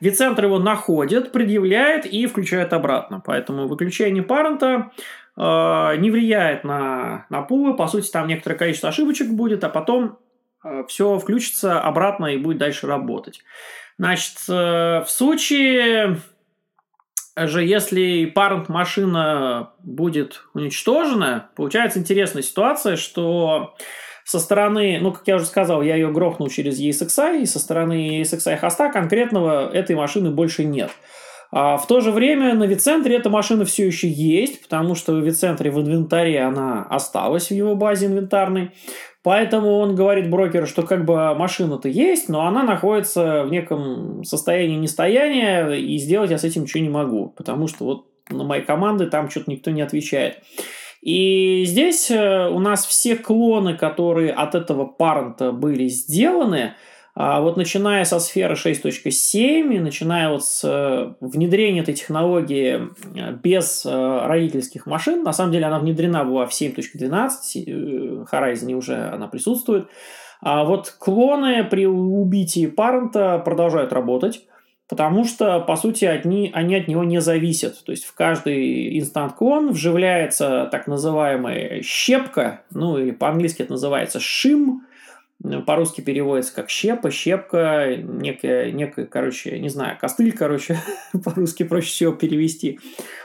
Вицентр 0.00 0.44
его 0.44 0.58
находит, 0.58 1.32
предъявляет 1.32 2.06
и 2.06 2.26
включает 2.26 2.72
обратно. 2.72 3.20
Поэтому 3.24 3.66
выключение 3.66 4.22
парента 4.22 4.92
э, 5.36 5.96
не 5.98 6.10
влияет 6.10 6.64
на, 6.64 7.26
на 7.30 7.42
пулы. 7.42 7.76
По 7.76 7.88
сути, 7.88 8.10
там 8.10 8.28
некоторое 8.28 8.56
количество 8.56 8.90
ошибочек 8.90 9.28
будет, 9.30 9.64
а 9.64 9.68
потом 9.68 10.18
э, 10.64 10.84
все 10.88 11.18
включится 11.18 11.80
обратно 11.80 12.26
и 12.26 12.38
будет 12.38 12.58
дальше 12.58 12.86
работать. 12.86 13.42
Значит, 13.98 14.36
э, 14.48 15.02
в 15.04 15.06
случае 15.08 16.18
же, 17.46 17.64
если 17.64 18.32
parent 18.34 18.66
машина 18.68 19.70
будет 19.82 20.42
уничтожена, 20.54 21.50
получается 21.56 21.98
интересная 21.98 22.42
ситуация, 22.42 22.96
что 22.96 23.74
со 24.24 24.38
стороны, 24.38 24.98
ну, 25.00 25.12
как 25.12 25.22
я 25.26 25.36
уже 25.36 25.46
сказал, 25.46 25.80
я 25.80 25.94
ее 25.94 26.10
грохнул 26.12 26.48
через 26.48 26.78
ESXi, 26.80 27.42
и 27.42 27.46
со 27.46 27.58
стороны 27.58 28.20
ESXi 28.20 28.58
хоста 28.58 28.90
конкретного 28.90 29.70
этой 29.72 29.96
машины 29.96 30.30
больше 30.30 30.64
нет. 30.64 30.90
А 31.50 31.78
в 31.78 31.86
то 31.86 32.00
же 32.00 32.10
время 32.10 32.52
на 32.54 32.64
Вицентре 32.64 33.16
эта 33.16 33.30
машина 33.30 33.64
все 33.64 33.86
еще 33.86 34.06
есть, 34.06 34.62
потому 34.62 34.94
что 34.94 35.14
в 35.14 35.24
Вицентре 35.24 35.70
в 35.70 35.80
инвентаре 35.80 36.40
она 36.40 36.82
осталась 36.82 37.48
в 37.48 37.52
его 37.52 37.74
базе 37.74 38.06
инвентарной. 38.06 38.72
Поэтому 39.22 39.78
он 39.78 39.94
говорит 39.96 40.30
брокеру, 40.30 40.66
что 40.66 40.82
как 40.82 41.04
бы 41.04 41.34
машина-то 41.34 41.88
есть, 41.88 42.28
но 42.28 42.46
она 42.46 42.62
находится 42.62 43.44
в 43.44 43.50
неком 43.50 44.22
состоянии 44.24 44.76
нестояния, 44.76 45.72
и 45.72 45.98
сделать 45.98 46.30
я 46.30 46.38
с 46.38 46.44
этим 46.44 46.62
ничего 46.62 46.82
не 46.82 46.88
могу, 46.88 47.34
потому 47.36 47.66
что 47.66 47.84
вот 47.84 48.06
на 48.30 48.44
моей 48.44 48.64
команды 48.64 49.06
там 49.06 49.28
что-то 49.28 49.50
никто 49.50 49.70
не 49.70 49.82
отвечает. 49.82 50.38
И 51.00 51.64
здесь 51.64 52.10
э, 52.10 52.48
у 52.48 52.58
нас 52.58 52.86
все 52.86 53.16
клоны, 53.16 53.76
которые 53.76 54.32
от 54.32 54.54
этого 54.54 54.84
парента 54.84 55.52
были 55.52 55.86
сделаны, 55.86 56.74
а 57.20 57.40
вот 57.40 57.56
начиная 57.56 58.04
со 58.04 58.20
сферы 58.20 58.54
6.7 58.54 59.74
и 59.74 59.80
начиная 59.80 60.30
вот 60.30 60.44
с 60.44 60.62
э, 60.62 61.14
внедрения 61.20 61.80
этой 61.80 61.94
технологии 61.94 62.80
э, 63.16 63.32
без 63.42 63.84
родительских 63.84 64.86
машин, 64.86 65.24
на 65.24 65.32
самом 65.32 65.50
деле 65.50 65.64
она 65.64 65.80
внедрена 65.80 66.24
была 66.24 66.46
в 66.46 66.52
7.12, 66.52 68.22
в 68.24 68.32
Horizon 68.32 68.72
уже 68.74 68.94
она 69.08 69.26
присутствует, 69.26 69.88
а 70.40 70.62
вот 70.62 70.94
клоны 70.96 71.64
при 71.64 71.86
убитии 71.86 72.66
парента 72.66 73.42
продолжают 73.44 73.92
работать. 73.92 74.44
Потому 74.88 75.24
что, 75.24 75.60
по 75.60 75.76
сути, 75.76 76.06
одни, 76.06 76.50
они 76.54 76.76
от 76.76 76.88
него 76.88 77.04
не 77.04 77.20
зависят. 77.20 77.84
То 77.84 77.92
есть 77.92 78.06
в 78.06 78.14
каждый 78.14 78.98
инстант 78.98 79.34
клон 79.34 79.72
вживляется 79.72 80.66
так 80.72 80.86
называемая 80.86 81.82
щепка, 81.82 82.62
ну 82.70 82.96
или 82.96 83.10
по-английски 83.10 83.60
это 83.62 83.72
называется 83.72 84.18
шим, 84.18 84.86
по-русски 85.66 86.00
переводится 86.00 86.54
как 86.54 86.68
щепа, 86.68 87.10
щепка, 87.10 87.96
некая, 87.96 88.72
некая, 88.72 89.06
короче, 89.06 89.58
не 89.58 89.68
знаю, 89.68 89.96
костыль, 90.00 90.32
короче, 90.32 90.78
по-русски 91.24 91.62
проще 91.62 91.90
всего 91.90 92.12
перевести. 92.12 92.80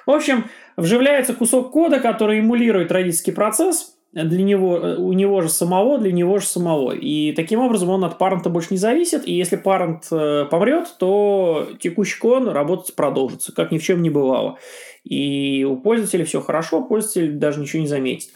В 0.05 0.11
общем, 0.11 0.45
вживляется 0.77 1.33
кусок 1.33 1.71
кода, 1.71 1.99
который 1.99 2.39
эмулирует 2.39 2.91
родительский 2.91 3.33
процесс, 3.33 3.95
для 4.13 4.43
него, 4.43 4.73
у 4.99 5.11
него 5.13 5.41
же 5.41 5.49
самого, 5.49 5.97
для 5.97 6.11
него 6.11 6.37
же 6.37 6.45
самого. 6.45 6.91
И 6.91 7.31
таким 7.31 7.59
образом 7.61 7.89
он 7.89 8.03
от 8.05 8.19
парента 8.19 8.49
больше 8.49 8.69
не 8.71 8.77
зависит. 8.77 9.27
И 9.27 9.33
если 9.33 9.55
парент 9.55 10.05
э, 10.11 10.45
помрет, 10.51 10.95
то 10.99 11.67
текущий 11.79 12.19
клон 12.19 12.47
работать 12.47 12.95
продолжится, 12.95 13.53
как 13.55 13.71
ни 13.71 13.79
в 13.79 13.83
чем 13.83 14.03
не 14.03 14.11
бывало. 14.11 14.59
И 15.03 15.65
у 15.67 15.77
пользователя 15.77 16.25
все 16.25 16.41
хорошо, 16.41 16.83
пользователь 16.83 17.31
даже 17.31 17.59
ничего 17.59 17.81
не 17.81 17.87
заметит. 17.87 18.29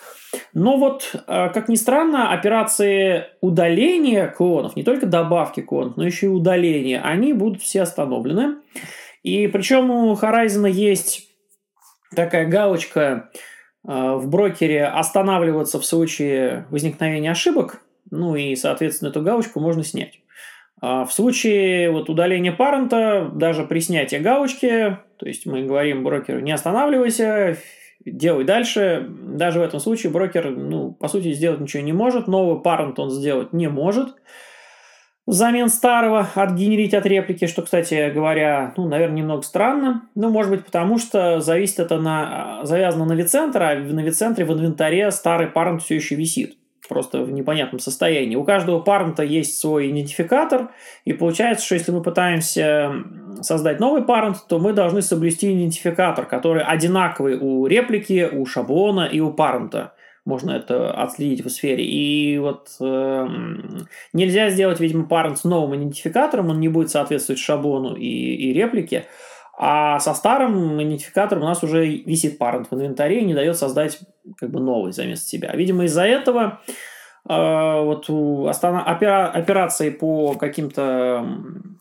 Но 0.53 0.77
вот, 0.77 1.13
э, 1.13 1.49
как 1.53 1.69
ни 1.69 1.75
странно, 1.75 2.31
операции 2.31 3.25
удаления 3.41 4.27
клонов, 4.27 4.75
не 4.75 4.83
только 4.83 5.05
добавки 5.05 5.61
клонов, 5.61 5.97
но 5.97 6.05
еще 6.05 6.27
и 6.27 6.29
удаления, 6.29 7.01
они 7.01 7.33
будут 7.33 7.61
все 7.61 7.81
остановлены. 7.81 8.57
И 9.23 9.47
причем 9.47 9.89
у 9.89 10.13
Horizon 10.15 10.69
есть 10.69 11.27
такая 12.15 12.47
галочка 12.47 13.29
э, 13.87 14.13
в 14.15 14.27
брокере 14.27 14.85
останавливаться 14.85 15.79
в 15.79 15.85
случае 15.85 16.65
возникновения 16.69 17.31
ошибок. 17.31 17.81
Ну 18.09 18.35
и, 18.35 18.55
соответственно, 18.55 19.09
эту 19.09 19.21
галочку 19.21 19.59
можно 19.59 19.83
снять. 19.83 20.19
А 20.79 21.05
в 21.05 21.13
случае 21.13 21.89
вот 21.91 22.09
удаления 22.09 22.51
парента, 22.51 23.31
даже 23.33 23.63
при 23.63 23.79
снятии 23.79 24.17
галочки, 24.17 24.97
то 25.17 25.25
есть 25.25 25.45
мы 25.45 25.63
говорим 25.63 26.03
брокеру 26.03 26.39
не 26.39 26.51
останавливайся, 26.51 27.57
делай 28.11 28.45
дальше. 28.45 29.05
Даже 29.09 29.59
в 29.59 29.63
этом 29.63 29.79
случае 29.79 30.11
брокер, 30.11 30.51
ну, 30.51 30.91
по 30.93 31.07
сути, 31.07 31.33
сделать 31.33 31.59
ничего 31.59 31.83
не 31.83 31.93
может. 31.93 32.27
Новый 32.27 32.61
парент 32.61 32.99
он 32.99 33.09
сделать 33.09 33.53
не 33.53 33.67
может. 33.69 34.15
Взамен 35.25 35.67
старого 35.67 36.27
отгенерить 36.35 36.93
от 36.93 37.05
реплики, 37.05 37.47
что, 37.47 37.61
кстати 37.61 38.09
говоря, 38.13 38.73
ну, 38.77 38.87
наверное, 38.87 39.17
немного 39.17 39.41
странно. 39.41 40.09
Ну, 40.15 40.29
может 40.29 40.51
быть, 40.51 40.65
потому 40.65 40.97
что 40.97 41.41
зависит 41.41 41.79
это 41.79 41.99
на... 41.99 42.61
завязано 42.63 43.05
на 43.05 43.13
вицентр, 43.13 43.61
а 43.61 43.75
на 43.75 43.99
вицентре 43.99 44.45
в 44.45 44.53
инвентаре 44.53 45.11
старый 45.11 45.47
парент 45.47 45.81
все 45.81 45.95
еще 45.95 46.15
висит 46.15 46.57
просто 46.87 47.23
в 47.23 47.31
непонятном 47.31 47.79
состоянии. 47.79 48.35
У 48.35 48.43
каждого 48.43 48.79
парента 48.79 49.23
есть 49.23 49.59
свой 49.59 49.91
идентификатор, 49.91 50.69
и 51.05 51.13
получается, 51.13 51.65
что 51.65 51.75
если 51.75 51.91
мы 51.91 52.01
пытаемся 52.01 52.93
создать 53.41 53.79
новый 53.79 54.03
парент, 54.03 54.37
то 54.47 54.59
мы 54.59 54.73
должны 54.73 55.01
соблюсти 55.01 55.53
идентификатор, 55.53 56.25
который 56.25 56.63
одинаковый 56.63 57.37
у 57.37 57.65
реплики, 57.67 58.29
у 58.31 58.45
шаблона 58.45 59.05
и 59.05 59.19
у 59.19 59.31
парента. 59.31 59.93
Можно 60.25 60.51
это 60.51 60.91
отследить 60.91 61.45
в 61.45 61.49
сфере. 61.49 61.85
И 61.85 62.37
вот 62.37 62.67
э, 62.81 63.27
нельзя 64.11 64.49
сделать, 64.49 64.81
видимо, 64.81 65.05
парент 65.05 65.39
с 65.39 65.45
новым 65.45 65.77
идентификатором, 65.77 66.49
он 66.49 66.59
не 66.59 66.67
будет 66.67 66.89
соответствовать 66.89 67.39
шаблону 67.39 67.95
и, 67.95 68.05
и 68.05 68.51
реплике. 68.51 69.05
А 69.59 69.99
со 69.99 70.13
старым 70.13 70.81
идентификатором 70.81 71.41
у 71.41 71.47
нас 71.47 71.63
уже 71.63 71.85
висит 71.87 72.37
парент 72.37 72.69
в 72.69 72.75
инвентаре 72.75 73.21
и 73.21 73.25
не 73.25 73.33
дает 73.33 73.57
создать 73.57 73.99
как 74.37 74.51
бы 74.51 74.59
новый 74.59 74.91
за 74.91 75.05
место 75.05 75.27
себя. 75.27 75.51
Видимо, 75.55 75.85
из-за 75.85 76.03
этого 76.03 76.61
э, 77.27 77.81
вот 77.81 78.07
опера, 78.07 79.27
операции 79.27 79.89
по 79.89 80.35
каким-то 80.35 81.27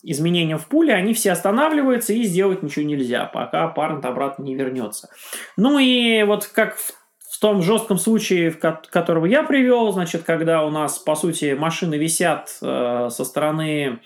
изменениям 0.03 0.59
в 0.59 0.67
пуле, 0.69 0.95
они 0.95 1.13
все 1.13 1.33
останавливаются 1.33 2.15
и 2.15 2.23
сделать 2.23 2.63
ничего 2.63 2.87
нельзя, 2.87 3.27
пока 3.27 3.69
парент 3.69 4.07
обратно 4.07 4.45
не 4.45 4.55
вернется. 4.55 5.11
Ну 5.59 5.79
и 5.79 6.23
вот 6.23 6.47
как 6.47 6.77
в 6.77 6.95
в 7.37 7.39
том 7.39 7.61
жестком 7.61 7.99
случае, 7.99 8.51
которого 8.51 9.27
я 9.27 9.43
привел, 9.43 9.93
значит, 9.93 10.23
когда 10.23 10.65
у 10.65 10.71
нас, 10.71 10.99
по 10.99 11.15
сути, 11.15 11.53
машины 11.53 11.97
висят 11.97 12.49
э, 12.63 13.09
со 13.11 13.25
стороны, 13.27 14.01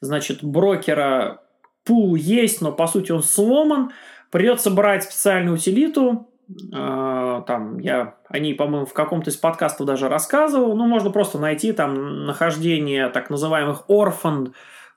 значит, 0.00 0.42
брокера 0.42 1.42
пул 1.84 2.14
есть, 2.14 2.60
но 2.60 2.72
по 2.72 2.86
сути 2.86 3.12
он 3.12 3.22
сломан. 3.22 3.92
Придется 4.30 4.70
брать 4.70 5.04
специальную 5.04 5.56
утилиту. 5.56 6.28
Э, 6.72 7.42
там 7.46 7.78
я 7.78 8.14
о 8.28 8.38
ней, 8.38 8.54
по-моему, 8.54 8.86
в 8.86 8.92
каком-то 8.92 9.30
из 9.30 9.36
подкастов 9.36 9.86
даже 9.86 10.08
рассказывал. 10.08 10.74
Ну, 10.76 10.86
можно 10.86 11.10
просто 11.10 11.38
найти 11.38 11.72
там 11.72 12.26
нахождение 12.26 13.08
так 13.08 13.30
называемых 13.30 13.84
orphan 13.88 14.52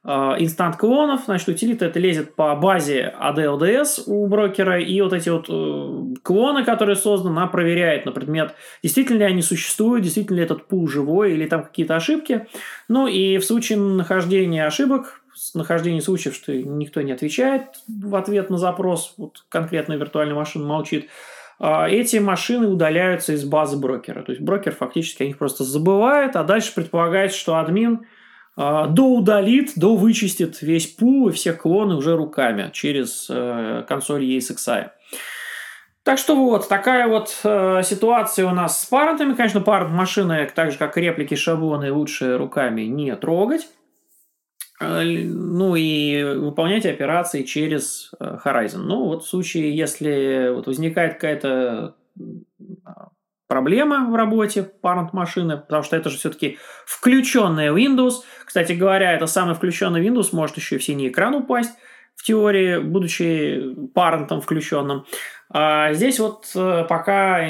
э, 0.05 0.09
инстант 0.39 0.77
клонов, 0.77 1.25
значит, 1.25 1.49
утилита 1.49 1.85
это 1.85 1.99
лезет 1.99 2.35
по 2.35 2.55
базе 2.55 3.13
ADLDS 3.19 4.03
у 4.05 4.27
брокера, 4.27 4.79
и 4.79 5.01
вот 5.01 5.13
эти 5.13 5.29
вот 5.29 5.47
э, 5.49 6.15
клоны, 6.23 6.63
которые 6.63 6.95
созданы, 6.95 7.37
она 7.37 7.47
проверяет 7.47 8.05
на 8.05 8.11
предмет, 8.11 8.55
действительно 8.81 9.19
ли 9.19 9.25
они 9.25 9.41
существуют, 9.41 10.03
действительно 10.03 10.37
ли 10.37 10.43
этот 10.43 10.67
пул 10.67 10.87
живой, 10.87 11.33
или 11.33 11.45
там 11.45 11.63
какие-то 11.63 11.95
ошибки. 11.95 12.47
Ну 12.87 13.07
и 13.07 13.37
в 13.37 13.45
случае 13.45 13.79
нахождения 13.79 14.65
ошибок 14.65 15.21
нахождении 15.53 15.99
случаев, 15.99 16.35
что 16.35 16.53
никто 16.53 17.01
не 17.01 17.11
отвечает 17.11 17.63
в 17.87 18.15
ответ 18.15 18.49
на 18.49 18.57
запрос, 18.57 19.13
вот 19.17 19.45
конкретная 19.49 19.97
виртуальная 19.97 20.35
машина 20.35 20.65
молчит, 20.65 21.09
а, 21.59 21.87
эти 21.89 22.17
машины 22.17 22.67
удаляются 22.67 23.33
из 23.33 23.43
базы 23.45 23.77
брокера. 23.77 24.23
То 24.23 24.31
есть 24.31 24.41
брокер 24.41 24.73
фактически 24.73 25.23
о 25.23 25.27
них 25.27 25.37
просто 25.37 25.63
забывает, 25.63 26.35
а 26.35 26.43
дальше 26.43 26.73
предполагается, 26.73 27.37
что 27.37 27.55
админ 27.55 28.05
а, 28.57 28.87
доудалит, 28.87 29.73
довычистит 29.75 30.61
весь 30.61 30.87
пул 30.87 31.29
и 31.29 31.31
все 31.31 31.53
клоны 31.53 31.95
уже 31.95 32.15
руками 32.15 32.69
через 32.73 33.27
э, 33.29 33.83
консоль 33.87 34.23
ESXi. 34.25 34.91
Так 36.03 36.19
что 36.19 36.35
вот, 36.35 36.69
такая 36.69 37.07
вот 37.07 37.35
э, 37.43 37.81
ситуация 37.83 38.45
у 38.45 38.51
нас 38.51 38.81
с 38.81 38.85
парентами. 38.85 39.33
Конечно, 39.33 39.59
парент 39.59 39.91
машины, 39.91 40.49
так 40.53 40.71
же 40.71 40.77
как 40.77 40.95
реплики, 40.97 41.33
шаблоны, 41.35 41.91
лучше 41.91 42.37
руками 42.37 42.83
не 42.83 43.15
трогать. 43.15 43.67
Э, 44.79 45.03
ну 45.03 45.75
и 45.75 46.23
выполнять 46.23 46.85
операции 46.85 47.43
через 47.43 48.11
э, 48.19 48.37
Horizon. 48.43 48.79
Ну 48.79 49.05
вот 49.05 49.23
в 49.23 49.27
случае, 49.27 49.75
если 49.75 50.49
вот 50.53 50.67
возникает 50.67 51.13
какая-то 51.13 51.95
а, 52.83 53.09
проблема 53.47 54.09
в 54.09 54.15
работе 54.15 54.69
parent 54.83 55.09
машины, 55.13 55.57
потому 55.57 55.83
что 55.83 55.95
это 55.95 56.09
же 56.09 56.17
все-таки 56.17 56.57
включенная 56.85 57.73
Windows. 57.73 58.23
Кстати 58.45 58.73
говоря, 58.73 59.13
это 59.13 59.27
самый 59.27 59.55
включенный 59.55 60.05
Windows 60.05 60.29
может 60.33 60.57
еще 60.57 60.75
и 60.75 60.79
в 60.79 60.83
синий 60.83 61.07
экран 61.07 61.35
упасть 61.35 61.71
в 62.15 62.23
теории, 62.23 62.79
будучи 62.79 63.75
парентом 63.93 64.41
включенным. 64.41 65.05
А 65.49 65.93
здесь 65.93 66.19
вот 66.19 66.51
э, 66.55 66.85
пока 66.89 67.47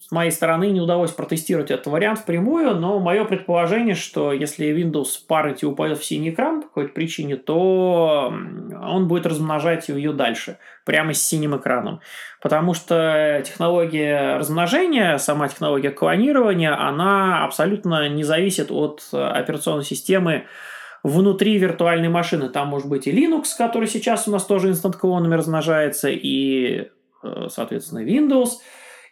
с 0.00 0.12
моей 0.12 0.30
стороны 0.30 0.70
не 0.70 0.80
удалось 0.80 1.10
протестировать 1.10 1.70
этот 1.70 1.86
вариант 1.86 2.20
впрямую, 2.20 2.76
но 2.76 2.98
мое 3.00 3.24
предположение, 3.24 3.94
что 3.94 4.32
если 4.32 4.68
Windows 4.68 5.08
парити 5.26 5.66
упадет 5.66 5.98
в 5.98 6.04
синий 6.04 6.30
экран 6.30 6.62
по 6.62 6.68
какой-то 6.68 6.92
причине, 6.92 7.36
то 7.36 8.32
он 8.32 9.08
будет 9.08 9.26
размножать 9.26 9.88
ее 9.88 10.12
дальше, 10.12 10.58
прямо 10.84 11.14
с 11.14 11.22
синим 11.22 11.56
экраном. 11.56 12.00
Потому 12.40 12.74
что 12.74 13.42
технология 13.44 14.36
размножения, 14.36 15.18
сама 15.18 15.48
технология 15.48 15.90
клонирования, 15.90 16.78
она 16.78 17.44
абсолютно 17.44 18.08
не 18.08 18.22
зависит 18.22 18.70
от 18.70 19.02
операционной 19.12 19.84
системы 19.84 20.44
внутри 21.02 21.58
виртуальной 21.58 22.08
машины. 22.08 22.48
Там 22.48 22.68
может 22.68 22.88
быть 22.88 23.06
и 23.06 23.12
Linux, 23.12 23.46
который 23.56 23.88
сейчас 23.88 24.28
у 24.28 24.30
нас 24.30 24.44
тоже 24.44 24.68
инстант-клонами 24.68 25.34
размножается, 25.34 26.08
и, 26.08 26.88
э, 27.22 27.46
соответственно, 27.50 28.04
Windows– 28.04 28.48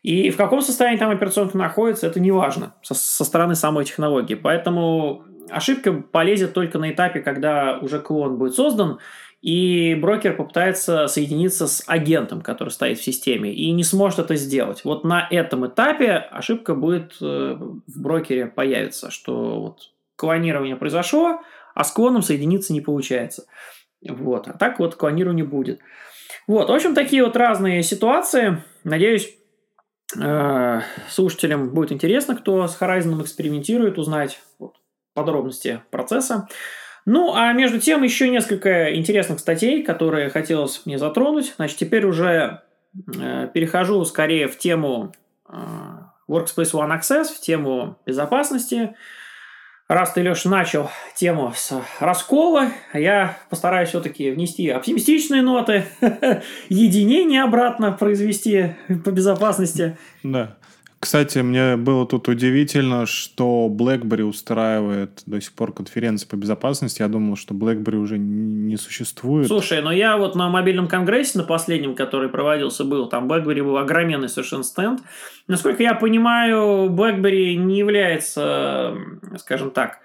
и 0.06 0.30
в 0.30 0.36
каком 0.36 0.60
состоянии 0.60 1.00
там 1.00 1.10
операционка 1.10 1.58
находится, 1.58 2.06
это 2.06 2.20
не 2.20 2.30
важно 2.30 2.76
со, 2.80 2.94
со 2.94 3.24
стороны 3.24 3.56
самой 3.56 3.84
технологии. 3.84 4.36
Поэтому 4.36 5.24
ошибка 5.50 5.92
полезет 5.94 6.54
только 6.54 6.78
на 6.78 6.92
этапе, 6.92 7.18
когда 7.18 7.78
уже 7.78 7.98
клон 7.98 8.38
будет 8.38 8.54
создан, 8.54 9.00
и 9.42 9.96
брокер 10.00 10.36
попытается 10.36 11.08
соединиться 11.08 11.66
с 11.66 11.82
агентом, 11.88 12.40
который 12.40 12.68
стоит 12.68 13.00
в 13.00 13.02
системе, 13.02 13.52
и 13.52 13.72
не 13.72 13.82
сможет 13.82 14.20
это 14.20 14.36
сделать. 14.36 14.84
Вот 14.84 15.02
на 15.02 15.26
этом 15.28 15.66
этапе 15.66 16.12
ошибка 16.12 16.76
будет 16.76 17.16
э, 17.20 17.56
в 17.58 18.00
брокере 18.00 18.46
появиться, 18.46 19.10
что 19.10 19.60
вот 19.60 19.90
клонирование 20.14 20.76
произошло, 20.76 21.40
а 21.74 21.82
с 21.82 21.90
клоном 21.90 22.22
соединиться 22.22 22.72
не 22.72 22.80
получается. 22.80 23.46
Вот. 24.08 24.46
А 24.46 24.52
так 24.52 24.78
вот 24.78 24.94
клонирование 24.94 25.44
будет. 25.44 25.80
Вот, 26.46 26.68
в 26.68 26.72
общем, 26.72 26.94
такие 26.94 27.24
вот 27.24 27.36
разные 27.36 27.82
ситуации. 27.82 28.62
Надеюсь, 28.84 29.36
слушателям 31.10 31.70
будет 31.70 31.92
интересно, 31.92 32.36
кто 32.36 32.66
с 32.66 32.80
Horizon 32.80 33.20
экспериментирует, 33.22 33.98
узнать 33.98 34.40
подробности 35.14 35.80
процесса. 35.90 36.46
Ну, 37.06 37.34
а 37.34 37.52
между 37.52 37.80
тем 37.80 38.02
еще 38.02 38.28
несколько 38.28 38.94
интересных 38.94 39.38
статей, 39.38 39.82
которые 39.82 40.28
хотелось 40.28 40.84
мне 40.86 40.98
затронуть. 40.98 41.54
Значит, 41.56 41.78
теперь 41.78 42.04
уже 42.04 42.62
э, 43.16 43.48
перехожу 43.54 44.04
скорее 44.04 44.48
в 44.48 44.58
тему 44.58 45.12
э, 45.48 45.52
Workspace 46.28 46.72
ONE 46.72 47.00
Access, 47.00 47.26
в 47.26 47.40
тему 47.40 47.98
безопасности. 48.04 48.96
Раз 49.88 50.14
ты, 50.14 50.22
Леша, 50.22 50.49
начал 50.49 50.90
тему 51.14 51.53
с 51.55 51.72
раскола, 52.01 52.72
я 52.92 53.38
постараюсь 53.51 53.90
все-таки 53.90 54.33
внести 54.33 54.68
оптимистичные 54.68 55.42
ноты, 55.42 55.85
единение 56.68 57.44
обратно 57.44 57.92
произвести 57.92 58.75
по 59.05 59.11
безопасности. 59.11 59.96
Да. 60.25 60.57
Кстати, 60.98 61.38
мне 61.38 61.76
было 61.76 62.06
тут 62.06 62.26
удивительно, 62.28 63.04
что 63.06 63.68
BlackBerry 63.70 64.22
устраивает 64.22 65.22
до 65.26 65.40
сих 65.40 65.52
пор 65.52 65.72
конференции 65.72 66.26
по 66.26 66.37
безопасности. 66.37 67.02
Я 67.02 67.09
думал, 67.09 67.37
что 67.37 67.54
BlackBerry 67.54 67.96
уже 67.96 68.18
не 68.18 68.76
существует. 68.76 69.46
Слушай, 69.46 69.82
но 69.82 69.92
я 69.92 70.16
вот 70.16 70.35
на 70.35 70.48
мобильном 70.48 70.88
конгрессе, 70.88 71.38
на 71.38 71.44
последнем, 71.44 71.94
который 71.94 72.30
проводился, 72.30 72.85
был, 72.85 73.09
там 73.09 73.30
BlackBerry 73.30 73.62
был 73.62 73.76
огроменный 73.76 74.30
совершенно 74.30 74.64
стенд. 74.64 75.02
Насколько 75.48 75.82
я 75.82 75.94
понимаю, 75.94 76.88
BlackBerry 76.90 77.54
не 77.54 77.78
является, 77.78 78.96
скажем 79.38 79.70
так, 79.72 80.00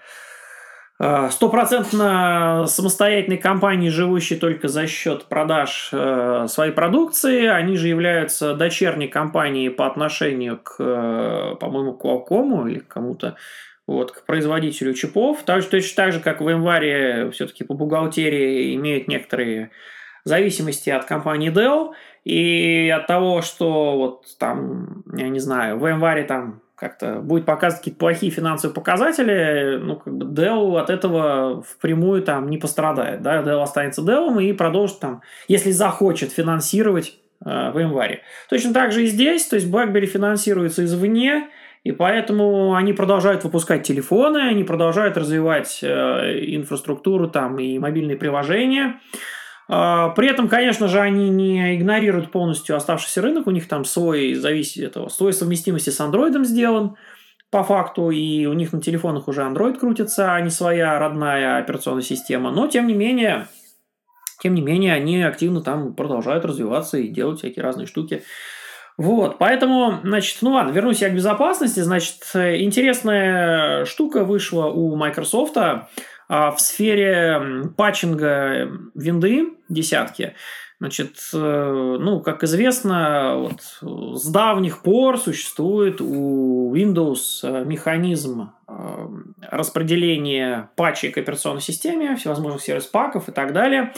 стопроцентно 1.32 2.66
самостоятельной 2.68 3.38
компании, 3.38 3.90
живущей 3.90 4.38
только 4.38 4.68
за 4.68 4.86
счет 4.86 5.26
продаж 5.26 5.90
э, 5.92 6.46
своей 6.48 6.72
продукции. 6.72 7.48
Они 7.48 7.76
же 7.76 7.88
являются 7.88 8.54
дочерней 8.54 9.08
компанией 9.08 9.70
по 9.70 9.88
отношению 9.88 10.60
к, 10.60 10.76
э, 10.78 11.56
по-моему, 11.60 11.98
Qualcomm 12.00 12.70
или 12.70 12.80
к 12.80 12.88
кому-то, 12.88 13.36
вот, 13.88 14.12
к 14.12 14.26
производителю 14.26 14.94
чипов. 14.94 15.42
Так, 15.44 15.66
точно 15.66 15.96
так 15.96 16.14
же, 16.14 16.20
как 16.20 16.40
в 16.40 16.48
январе 16.48 17.32
все-таки 17.32 17.64
по 17.64 17.74
бухгалтерии 17.74 18.76
имеют 18.76 19.08
некоторые 19.08 19.72
зависимости 20.24 20.92
от 20.92 21.06
компании 21.06 21.52
Dell 21.52 21.94
и 22.26 22.94
от 22.96 23.08
того, 23.08 23.42
что 23.42 23.98
вот 23.98 24.26
там, 24.38 25.04
я 25.18 25.30
не 25.30 25.40
знаю, 25.40 25.80
в 25.80 25.88
январе 25.88 26.24
там 26.26 26.61
как-то 26.82 27.18
будет 27.22 27.46
показывать 27.46 27.82
какие-то 27.82 28.00
плохие 28.00 28.32
финансовые 28.32 28.74
показатели, 28.74 29.78
ну, 29.80 29.98
как 29.98 30.18
бы 30.18 30.26
Dell 30.26 30.80
от 30.80 30.90
этого 30.90 31.62
впрямую 31.62 32.24
там 32.24 32.50
не 32.50 32.58
пострадает, 32.58 33.22
да, 33.22 33.44
Dell 33.44 33.62
останется 33.62 34.02
Dell 34.02 34.44
и 34.44 34.52
продолжит 34.52 35.00
там, 35.00 35.22
если 35.48 35.70
захочет 35.70 36.32
финансировать 36.32 37.20
э, 37.46 37.72
в 37.72 37.78
январе. 37.78 38.22
Точно 38.50 38.74
так 38.74 38.94
же 38.94 39.04
и 39.04 39.06
здесь, 39.06 39.46
то 39.46 39.58
есть 39.58 39.72
BlackBerry 39.72 40.08
финансируется 40.08 40.84
извне, 40.84 41.50
и 41.84 41.92
поэтому 41.92 42.74
они 42.74 42.94
продолжают 42.94 43.44
выпускать 43.44 43.84
телефоны, 43.84 44.40
они 44.40 44.64
продолжают 44.64 45.18
развивать 45.18 45.82
э, 45.84 45.88
инфраструктуру 46.48 47.30
там 47.30 47.60
и 47.60 47.78
мобильные 47.78 48.18
приложения, 48.18 49.00
при 49.72 50.28
этом, 50.28 50.50
конечно 50.50 50.90
же, 50.90 51.00
они 51.00 51.30
не 51.30 51.78
игнорируют 51.78 52.30
полностью 52.30 52.76
оставшийся 52.76 53.22
рынок, 53.22 53.48
у 53.48 53.52
них 53.52 53.70
там 53.70 53.86
свой, 53.86 54.34
зависит 54.34 54.84
этого, 54.84 55.08
свой 55.08 55.32
совместимости 55.32 55.90
с 55.90 56.00
Android 56.02 56.44
сделан 56.44 56.98
по 57.52 57.64
факту, 57.64 58.10
и 58.10 58.46
у 58.48 58.54
них 58.54 58.74
на 58.74 58.82
телефонах 58.82 59.30
уже 59.30 59.44
Android 59.44 59.80
крутится, 59.80 60.34
а 60.34 60.42
не 60.42 60.50
своя 60.50 61.00
родная 61.00 61.58
операционная 61.58 62.04
система. 62.04 62.52
Но, 62.52 62.68
тем 62.68 62.86
не 62.86 62.94
менее, 62.94 63.48
тем 64.42 64.56
не 64.56 64.62
менее, 64.62 64.94
они 64.94 65.22
активно 65.24 65.62
там 65.62 65.94
продолжают 65.94 66.44
развиваться 66.44 66.98
и 66.98 67.08
делать 67.08 67.40
всякие 67.40 67.64
разные 67.64 67.88
штуки. 67.88 68.24
Вот, 68.98 69.38
поэтому, 69.38 70.00
значит, 70.04 70.40
ну 70.42 70.52
ладно, 70.52 70.72
вернусь 70.72 71.02
я 71.02 71.10
к 71.10 71.16
безопасности. 71.16 71.80
Значит, 71.80 72.18
интересная 72.36 73.86
штука 73.86 74.26
вышла 74.26 74.66
у 74.66 74.96
Microsoft. 74.98 75.56
А 76.34 76.52
в 76.52 76.62
сфере 76.62 77.42
патчинга 77.76 78.72
винды 78.96 79.50
десятки, 79.68 80.34
значит, 80.80 81.18
э, 81.34 81.98
ну, 82.00 82.22
как 82.22 82.46
известно, 82.46 83.36
вот, 83.36 84.18
с 84.18 84.32
давних 84.32 84.82
пор 84.82 85.18
существует 85.18 86.00
у 86.00 86.74
Windows 86.74 87.42
э, 87.44 87.66
механизм 87.66 88.54
э, 88.66 88.74
распределения 89.42 90.70
патчей 90.78 91.12
к 91.12 91.18
операционной 91.18 91.60
системе, 91.60 92.16
всевозможных 92.16 92.62
сервис-паков 92.62 93.28
и 93.28 93.34
так 93.34 93.52
далее. 93.52 93.92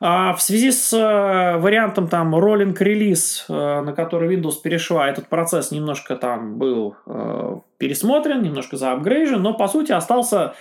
А 0.00 0.32
в 0.32 0.42
связи 0.42 0.72
с 0.72 0.92
вариантом 0.92 2.08
там 2.08 2.34
rolling 2.34 2.76
release, 2.76 3.44
на 3.48 3.92
который 3.92 4.34
Windows 4.36 4.54
перешла, 4.62 5.08
этот 5.08 5.28
процесс 5.28 5.72
немножко 5.72 6.14
там 6.14 6.56
был 6.56 6.94
пересмотрен, 7.78 8.42
немножко 8.42 8.76
заапгрейжен, 8.76 9.42
но 9.42 9.54
по 9.54 9.66
сути 9.66 9.90
остался 9.90 10.54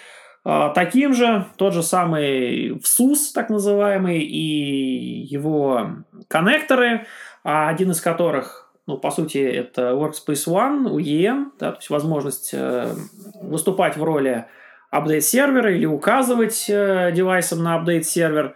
таким 0.73 1.13
же 1.13 1.45
тот 1.57 1.73
же 1.73 1.83
самый 1.83 2.79
ВСУС, 2.79 3.33
так 3.33 3.49
называемый, 3.49 4.19
и 4.19 5.27
его 5.29 5.89
коннекторы, 6.29 7.05
а 7.43 7.69
один 7.69 7.91
из 7.91 8.01
которых, 8.01 8.71
ну, 8.87 8.97
по 8.97 9.11
сути, 9.11 9.37
это 9.37 9.91
Workspace 9.91 10.47
ONE, 10.47 10.89
UEM, 10.89 11.51
да, 11.59 11.71
то 11.71 11.77
есть 11.77 11.89
возможность 11.89 12.51
э, 12.53 12.93
выступать 13.41 13.97
в 13.97 14.03
роли 14.03 14.45
update-сервера 14.89 15.73
или 15.73 15.85
указывать 15.85 16.69
э, 16.69 17.11
девайсам 17.13 17.63
на 17.63 17.75
update-сервер. 17.75 18.55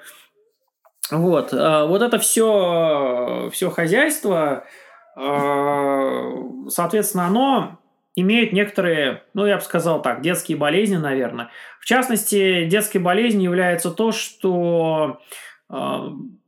Вот, 1.10 1.52
э, 1.52 1.86
вот 1.88 2.02
это 2.02 2.20
все, 2.20 3.50
все 3.52 3.70
хозяйство, 3.70 4.64
соответственно, 5.14 7.28
оно 7.28 7.81
имеют 8.16 8.54
некоторые, 8.54 9.24
ну, 9.34 9.46
я 9.46 9.58
бы 9.58 9.62
сказал 9.62 10.02
так, 10.02 10.22
детские 10.22 10.58
болезни, 10.58 10.98
наверное. 10.98 11.50
В 11.80 11.86
частности, 11.86 12.66
детской 12.66 12.98
болезнью 12.98 13.44
является 13.44 13.92
то, 13.92 14.12
что 14.12 15.22
э, 15.70 15.98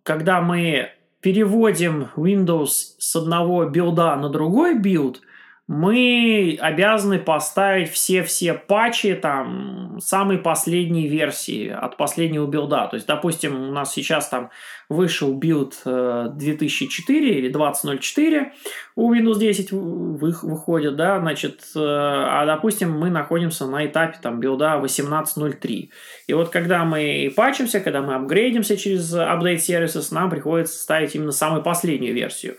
когда 0.04 0.42
мы 0.42 0.92
переводим 1.22 2.10
Windows 2.16 2.96
с 3.00 3.16
одного 3.16 3.66
билда 3.66 4.16
на 4.16 4.30
другой 4.30 4.78
билд– 4.78 5.22
мы 5.68 6.58
обязаны 6.60 7.20
поставить 7.20 7.90
все-все 7.90 8.54
патчи 8.54 9.14
там 9.14 9.98
самой 10.02 10.38
последней 10.38 11.08
версии 11.08 11.70
от 11.70 11.96
последнего 11.96 12.46
билда. 12.48 12.88
То 12.88 12.98
есть, 12.98 13.08
допустим, 13.08 13.70
у 13.70 13.72
нас 13.72 13.94
сейчас 13.94 14.28
там 14.28 14.50
вышел 14.90 15.34
билд 15.34 15.82
2004 15.86 17.30
э, 17.30 17.40
или 17.40 17.50
2004 17.50 18.54
у 18.98 19.14
Windows 19.14 19.40
10 19.40 19.72
выходит, 19.72 20.98
да, 20.98 21.20
значит, 21.22 21.62
э, 21.76 21.80
а 21.80 22.46
допустим, 22.46 22.92
мы 22.92 23.10
находимся 23.10 23.66
на 23.66 23.86
этапе 23.86 24.18
там 24.22 24.42
билда 24.42 24.82
18.03. 24.84 25.90
И 26.28 26.34
вот 26.34 26.50
когда 26.50 26.84
мы 26.84 27.32
патчимся, 27.34 27.80
когда 27.80 28.02
мы 28.02 28.16
апгрейдимся 28.16 28.76
через 28.76 29.16
Update 29.16 29.60
Services, 29.60 30.14
нам 30.14 30.30
приходится 30.30 30.78
ставить 30.78 31.16
именно 31.16 31.32
самую 31.32 31.64
последнюю 31.64 32.14
версию 32.14 32.58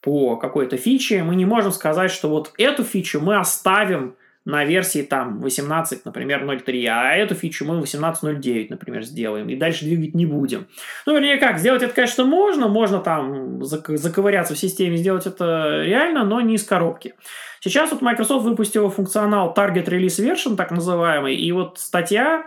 по 0.00 0.36
какой-то 0.36 0.76
фиче, 0.76 1.22
мы 1.22 1.36
не 1.36 1.44
можем 1.44 1.72
сказать, 1.72 2.10
что 2.10 2.28
вот 2.28 2.52
эту 2.58 2.84
фичу 2.84 3.20
мы 3.20 3.36
оставим 3.38 4.14
на 4.46 4.64
версии 4.64 5.02
там 5.02 5.40
18, 5.40 6.04
например, 6.04 6.44
0.3, 6.44 6.86
а 6.86 7.14
эту 7.14 7.34
фичу 7.34 7.66
мы 7.66 7.78
18.09, 7.80 8.68
например, 8.70 9.02
сделаем, 9.02 9.48
и 9.48 9.56
дальше 9.56 9.84
двигать 9.84 10.14
не 10.14 10.24
будем. 10.24 10.66
Ну, 11.04 11.14
вернее, 11.14 11.36
как, 11.36 11.58
сделать 11.58 11.82
это, 11.82 11.94
конечно, 11.94 12.24
можно, 12.24 12.68
можно 12.68 13.00
там 13.00 13.62
заковыряться 13.62 14.54
в 14.54 14.58
системе, 14.58 14.96
сделать 14.96 15.26
это 15.26 15.82
реально, 15.84 16.24
но 16.24 16.40
не 16.40 16.54
из 16.54 16.64
коробки. 16.64 17.14
Сейчас 17.60 17.90
вот 17.92 18.00
Microsoft 18.00 18.46
выпустила 18.46 18.90
функционал 18.90 19.52
Target 19.54 19.86
Release 19.86 20.18
Version, 20.18 20.56
так 20.56 20.70
называемый, 20.70 21.36
и 21.36 21.52
вот 21.52 21.78
статья 21.78 22.46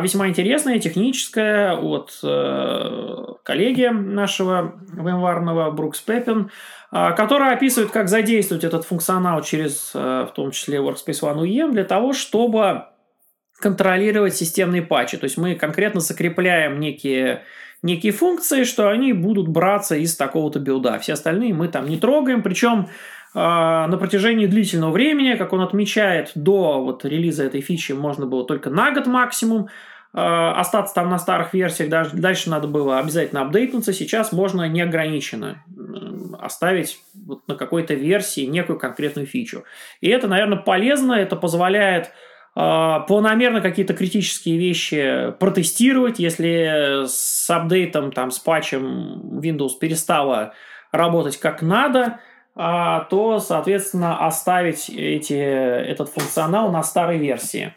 весьма 0.00 0.28
интересная, 0.28 0.78
техническая, 0.78 1.74
от 1.74 2.18
э, 2.22 3.24
коллеги 3.42 3.88
нашего 3.88 4.80
VMware, 4.96 5.72
Брукс 5.72 6.00
Пеппин, 6.00 6.50
а, 6.90 7.12
которая 7.12 7.54
описывает, 7.54 7.90
как 7.90 8.08
задействовать 8.08 8.64
этот 8.64 8.86
функционал 8.86 9.42
через, 9.42 9.90
э, 9.94 10.26
в 10.26 10.32
том 10.34 10.52
числе, 10.52 10.78
Workspace 10.78 11.20
ONE 11.20 11.42
UEM 11.42 11.72
для 11.72 11.84
того, 11.84 12.14
чтобы 12.14 12.84
контролировать 13.60 14.34
системные 14.34 14.80
патчи. 14.80 15.18
То 15.18 15.24
есть 15.24 15.36
мы 15.36 15.54
конкретно 15.54 16.00
закрепляем 16.00 16.80
некие 16.80 17.42
некие 17.82 18.12
функции, 18.12 18.64
что 18.64 18.88
они 18.88 19.12
будут 19.12 19.48
браться 19.48 19.94
из 19.94 20.16
такого-то 20.16 20.58
билда. 20.58 20.98
Все 20.98 21.12
остальные 21.12 21.52
мы 21.52 21.68
там 21.68 21.86
не 21.86 21.98
трогаем. 21.98 22.42
Причем 22.42 22.88
а, 22.88 22.90
на 23.34 23.96
протяжении 23.98 24.46
длительного 24.46 24.92
времени, 24.92 25.34
как 25.34 25.52
он 25.52 25.60
отмечает, 25.60 26.30
до 26.36 26.80
вот 26.80 27.04
релиза 27.04 27.42
этой 27.42 27.60
фичи 27.60 27.92
можно 27.92 28.26
было 28.26 28.44
только 28.46 28.70
на 28.70 28.92
год 28.92 29.06
максимум 29.06 29.68
а, 30.16 30.52
остаться 30.60 30.94
там 30.94 31.10
на 31.10 31.18
старых 31.18 31.52
версиях, 31.52 31.90
даже 31.90 32.10
дальше 32.12 32.48
надо 32.48 32.68
было 32.68 33.00
обязательно 33.00 33.42
апдейтнуться, 33.42 33.92
сейчас 33.92 34.30
можно 34.30 34.68
неограниченно 34.68 35.64
оставить 36.40 37.00
вот 37.26 37.48
на 37.48 37.56
какой-то 37.56 37.94
версии 37.94 38.42
некую 38.42 38.78
конкретную 38.78 39.26
фичу. 39.26 39.64
И 40.00 40.08
это, 40.08 40.28
наверное, 40.28 40.58
полезно, 40.58 41.14
это 41.14 41.34
позволяет 41.34 42.12
а, 42.54 43.00
планомерно 43.00 43.60
какие-то 43.60 43.94
критические 43.94 44.56
вещи 44.56 45.32
протестировать, 45.40 46.20
если 46.20 47.06
с 47.08 47.50
апдейтом, 47.50 48.12
там, 48.12 48.30
с 48.30 48.38
патчем 48.38 49.40
Windows 49.40 49.70
перестала 49.80 50.54
работать 50.92 51.38
как 51.38 51.60
надо– 51.60 52.20
а, 52.30 52.33
то, 52.54 53.40
соответственно, 53.40 54.24
оставить 54.24 54.88
эти, 54.88 55.32
этот 55.32 56.08
функционал 56.10 56.70
на 56.70 56.84
старой 56.84 57.18
версии. 57.18 57.74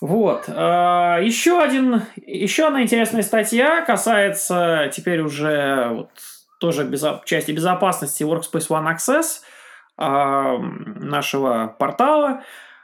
Вот. 0.00 0.44
А, 0.48 1.18
еще, 1.18 1.60
один, 1.60 2.02
еще 2.16 2.68
одна 2.68 2.82
интересная 2.82 3.22
статья 3.22 3.82
касается 3.84 4.90
теперь 4.92 5.20
уже 5.20 5.88
вот, 5.90 6.10
тоже 6.58 6.84
безо, 6.84 7.20
части 7.26 7.52
безопасности 7.52 8.22
Workspace 8.22 8.68
ONE 8.70 8.96
Access 8.96 9.42
а, 9.98 10.56
нашего 10.58 11.74
портала. 11.78 12.42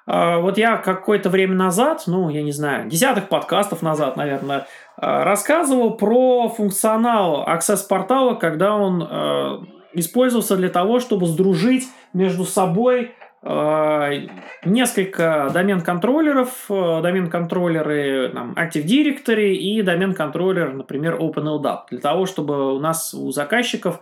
Вот 0.09 0.57
я 0.57 0.77
какое-то 0.77 1.31
время 1.31 1.57
назад, 1.57 2.05
ну, 2.07 2.31
я 2.31 2.45
не 2.45 2.53
знаю, 2.53 2.89
десятых 2.89 3.29
подкастов 3.29 3.83
назад, 3.83 4.17
наверное, 4.17 4.69
рассказывал 4.97 5.97
про 5.97 6.49
функционал 6.49 7.45
Access 7.45 7.89
портала, 7.89 8.37
когда 8.37 8.77
он 8.77 9.67
использовался 9.93 10.57
для 10.57 10.69
того, 10.69 11.01
чтобы 11.01 11.27
сдружить 11.27 11.85
между 12.13 12.45
собой 12.45 13.13
э, 13.43 14.13
несколько 14.65 15.51
домен-контроллеров, 15.53 16.67
э, 16.69 17.01
домен-контроллеры 17.03 18.31
там, 18.33 18.55
Active 18.55 18.85
Directory 18.85 19.53
и 19.53 19.83
домен-контроллер, 19.83 20.73
например, 20.73 21.17
OpenLDAP, 21.17 21.81
для 21.91 22.01
того, 22.01 22.27
чтобы 22.27 22.75
у 22.75 22.81
нас, 22.81 23.15
у 23.15 23.31
заказчиков, 23.31 24.01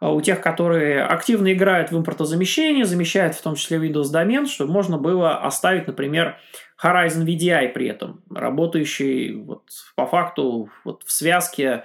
э, 0.00 0.06
у 0.06 0.20
тех, 0.20 0.40
которые 0.40 1.04
активно 1.04 1.52
играют 1.52 1.90
в 1.90 1.98
импортозамещение, 1.98 2.84
замещают 2.84 3.34
в 3.34 3.42
том 3.42 3.54
числе 3.54 3.78
Windows 3.78 4.10
домен, 4.10 4.46
чтобы 4.46 4.72
можно 4.72 4.98
было 4.98 5.36
оставить, 5.38 5.86
например, 5.86 6.36
Horizon 6.82 7.24
VDI 7.24 7.68
при 7.70 7.88
этом, 7.88 8.22
работающий 8.32 9.34
вот 9.34 9.64
по 9.96 10.06
факту 10.06 10.70
вот 10.84 11.02
в 11.04 11.10
связке 11.10 11.84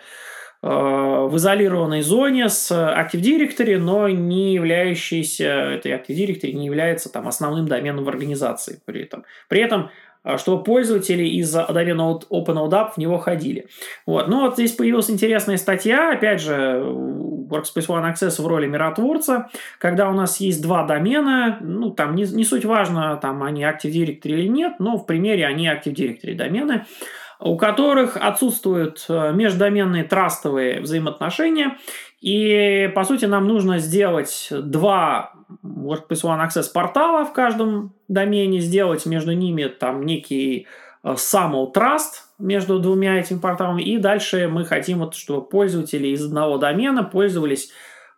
в 0.63 1.35
изолированной 1.35 2.01
зоне 2.01 2.47
с 2.47 2.71
Active 2.71 3.19
Directory, 3.19 3.77
но 3.77 4.07
не 4.07 4.53
являющийся, 4.53 5.45
этой 5.45 5.91
Active 5.91 6.15
Directory 6.15 6.53
не 6.53 6.67
является 6.67 7.11
там 7.11 7.27
основным 7.27 7.67
доменом 7.67 8.05
в 8.05 8.09
организации 8.09 8.81
при 8.85 9.03
этом. 9.03 9.25
При 9.49 9.61
этом 9.61 9.89
э, 10.23 10.37
чтобы 10.37 10.63
пользователи 10.63 11.25
из 11.25 11.51
домена 11.51 12.17
OpenODAP 12.29 12.91
в 12.95 12.97
него 12.97 13.17
ходили. 13.17 13.67
Вот. 14.05 14.29
Ну 14.29 14.43
вот 14.43 14.53
здесь 14.53 14.71
появилась 14.71 15.09
интересная 15.09 15.57
статья, 15.57 16.13
опять 16.13 16.39
же, 16.39 16.81
Workspace 17.49 17.87
ONE 17.87 18.13
Access 18.13 18.41
в 18.41 18.47
роли 18.47 18.65
миротворца, 18.65 19.49
когда 19.79 20.09
у 20.09 20.13
нас 20.13 20.39
есть 20.39 20.61
два 20.61 20.85
домена, 20.85 21.57
ну, 21.59 21.91
там 21.91 22.15
не, 22.15 22.23
не 22.23 22.45
суть 22.45 22.63
важно, 22.63 23.17
там 23.17 23.43
они 23.43 23.63
Active 23.63 23.91
Directory 23.91 24.29
или 24.29 24.47
нет, 24.47 24.75
но 24.79 24.97
в 24.97 25.05
примере 25.05 25.45
они 25.45 25.67
Active 25.67 25.93
Directory 25.93 26.35
домены, 26.35 26.85
у 27.43 27.57
которых 27.57 28.15
отсутствуют 28.15 29.05
э, 29.09 29.33
междоменные 29.33 30.05
трастовые 30.05 30.79
взаимоотношения, 30.79 31.77
и, 32.21 32.89
по 32.95 33.03
сути, 33.03 33.25
нам 33.25 33.47
нужно 33.47 33.79
сделать 33.79 34.47
два 34.49 35.33
Workspace 35.61 36.23
ONE 36.23 36.47
Access 36.47 36.71
портала 36.73 37.25
в 37.25 37.33
каждом 37.33 37.93
домене, 38.07 38.61
сделать 38.61 39.05
между 39.05 39.33
ними 39.33 39.65
там 39.65 40.05
некий 40.05 40.67
э, 41.03 41.15
Trust, 41.15 42.11
между 42.39 42.79
двумя 42.79 43.19
этими 43.19 43.39
порталами. 43.39 43.81
И 43.81 43.97
дальше 43.97 44.47
мы 44.47 44.63
хотим, 44.63 44.99
вот, 44.99 45.13
чтобы 45.15 45.45
пользователи 45.45 46.07
из 46.07 46.25
одного 46.25 46.57
домена 46.57 47.03
пользовались 47.03 47.71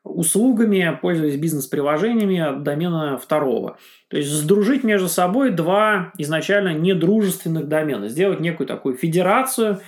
услугами, 0.05 0.97
пользовались 1.01 1.35
бизнес-приложениями 1.35 2.63
домена 2.63 3.17
второго. 3.17 3.77
То 4.07 4.17
есть 4.17 4.29
сдружить 4.29 4.83
между 4.83 5.09
собой 5.09 5.49
два 5.49 6.13
изначально 6.17 6.73
недружественных 6.73 7.67
домена, 7.67 8.07
сделать 8.07 8.39
некую 8.39 8.67
такую 8.67 8.95
федерацию 8.95 9.79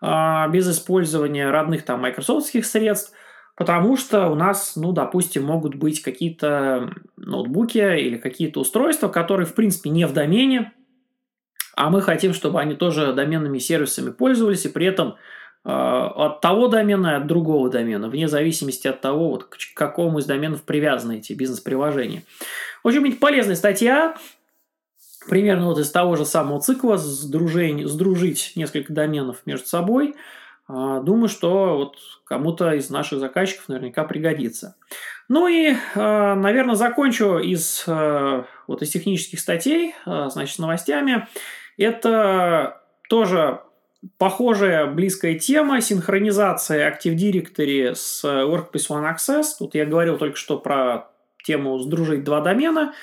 э, 0.00 0.50
без 0.50 0.70
использования 0.70 1.50
родных 1.50 1.84
там 1.84 2.02
майкрософтских 2.02 2.66
средств, 2.66 3.12
потому 3.56 3.96
что 3.96 4.28
у 4.28 4.34
нас, 4.34 4.74
ну, 4.76 4.92
допустим, 4.92 5.44
могут 5.44 5.74
быть 5.74 6.02
какие-то 6.02 6.90
ноутбуки 7.16 7.78
или 7.78 8.18
какие-то 8.18 8.60
устройства, 8.60 9.08
которые, 9.08 9.46
в 9.46 9.54
принципе, 9.54 9.88
не 9.88 10.06
в 10.06 10.12
домене, 10.12 10.72
а 11.74 11.88
мы 11.88 12.02
хотим, 12.02 12.34
чтобы 12.34 12.60
они 12.60 12.74
тоже 12.74 13.14
доменными 13.14 13.58
сервисами 13.58 14.10
пользовались, 14.10 14.66
и 14.66 14.68
при 14.68 14.86
этом 14.86 15.16
от 15.64 16.40
того 16.40 16.66
домена 16.66 17.12
и 17.12 17.14
от 17.14 17.26
другого 17.26 17.70
домена, 17.70 18.08
вне 18.08 18.26
зависимости 18.26 18.88
от 18.88 19.00
того, 19.00 19.30
вот, 19.30 19.44
к 19.44 19.56
какому 19.74 20.18
из 20.18 20.26
доменов 20.26 20.62
привязаны 20.62 21.18
эти 21.18 21.34
бизнес-приложения. 21.34 22.24
Очень 22.82 23.16
полезная 23.16 23.54
статья, 23.54 24.16
примерно 25.28 25.66
вот 25.66 25.78
из 25.78 25.90
того 25.92 26.16
же 26.16 26.24
самого 26.24 26.60
цикла, 26.60 26.96
сдружень, 26.96 27.86
сдружить 27.86 28.54
несколько 28.56 28.92
доменов 28.92 29.42
между 29.46 29.68
собой. 29.68 30.16
Э, 30.68 31.00
думаю, 31.04 31.28
что 31.28 31.76
вот 31.76 31.96
кому-то 32.24 32.72
из 32.72 32.90
наших 32.90 33.20
заказчиков 33.20 33.68
наверняка 33.68 34.02
пригодится. 34.02 34.74
Ну 35.28 35.46
и, 35.46 35.74
э, 35.74 36.34
наверное, 36.34 36.74
закончу 36.74 37.38
из, 37.38 37.84
вот 37.86 38.82
из 38.82 38.90
технических 38.90 39.38
статей, 39.38 39.94
значит, 40.04 40.56
с 40.56 40.58
новостями. 40.58 41.28
Это 41.78 42.82
тоже 43.08 43.60
похожая, 44.18 44.86
близкая 44.86 45.38
тема, 45.38 45.80
синхронизация 45.80 46.90
Active 46.90 47.14
Directory 47.16 47.94
с 47.94 48.24
Workspace 48.24 48.88
ONE 48.90 49.14
Access. 49.14 49.44
Тут 49.58 49.74
я 49.74 49.86
говорил 49.86 50.18
только 50.18 50.36
что 50.36 50.58
про 50.58 51.08
тему 51.44 51.78
«сдружить 51.78 52.24
два 52.24 52.40
домена». 52.40 52.94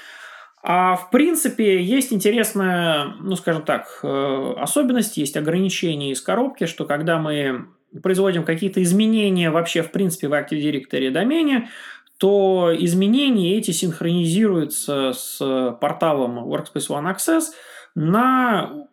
А 0.61 0.97
в 0.97 1.09
принципе 1.09 1.81
есть 1.81 2.11
интересная, 2.11 3.15
ну 3.21 3.37
скажем 3.37 3.63
так, 3.63 3.99
э, 4.03 4.53
особенность, 4.57 5.15
есть 5.15 5.37
ограничение 5.37 6.11
из 6.11 6.21
коробки, 6.21 6.65
что 6.65 6.83
когда 6.83 7.17
мы 7.17 7.67
производим 8.03 8.43
какие-то 8.43 8.83
изменения 8.83 9.51
вообще 9.51 9.83
в 9.83 9.91
принципе 9.91 10.27
в 10.27 10.33
Active 10.33 10.61
Directory 10.61 11.11
домене, 11.11 11.69
то 12.17 12.75
изменения 12.77 13.57
эти 13.57 13.71
синхронизируются 13.71 15.13
с 15.13 15.37
порталом 15.79 16.39
Workspace 16.39 16.89
ONE 16.89 17.15
Access– 17.15 17.43
на 17.95 18.87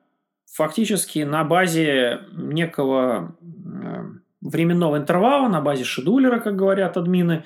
фактически 0.57 1.19
на 1.19 1.45
базе 1.45 2.21
некого 2.33 3.37
э, 3.43 4.05
временного 4.41 4.97
интервала, 4.97 5.49
на 5.49 5.61
базе 5.61 5.85
шедулера, 5.85 6.39
как 6.39 6.57
говорят 6.57 6.97
админы. 6.97 7.45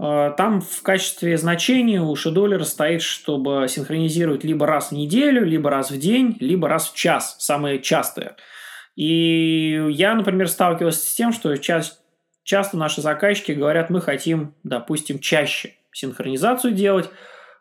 Э, 0.00 0.32
там 0.34 0.62
в 0.62 0.82
качестве 0.82 1.36
значения 1.36 2.00
у 2.00 2.16
шедулера 2.16 2.64
стоит, 2.64 3.02
чтобы 3.02 3.66
синхронизировать 3.68 4.44
либо 4.44 4.66
раз 4.66 4.88
в 4.88 4.92
неделю, 4.92 5.44
либо 5.44 5.68
раз 5.68 5.90
в 5.90 5.98
день, 5.98 6.38
либо 6.40 6.68
раз 6.68 6.88
в 6.88 6.94
час, 6.94 7.36
самые 7.38 7.80
частые. 7.80 8.36
И 8.96 9.86
я, 9.90 10.14
например, 10.14 10.48
сталкивался 10.48 11.06
с 11.06 11.14
тем, 11.14 11.34
что 11.34 11.54
часто, 11.58 12.00
часто 12.44 12.78
наши 12.78 13.02
заказчики 13.02 13.52
говорят, 13.52 13.90
мы 13.90 14.00
хотим, 14.00 14.54
допустим, 14.64 15.18
чаще 15.18 15.74
синхронизацию 15.92 16.72
делать, 16.72 17.10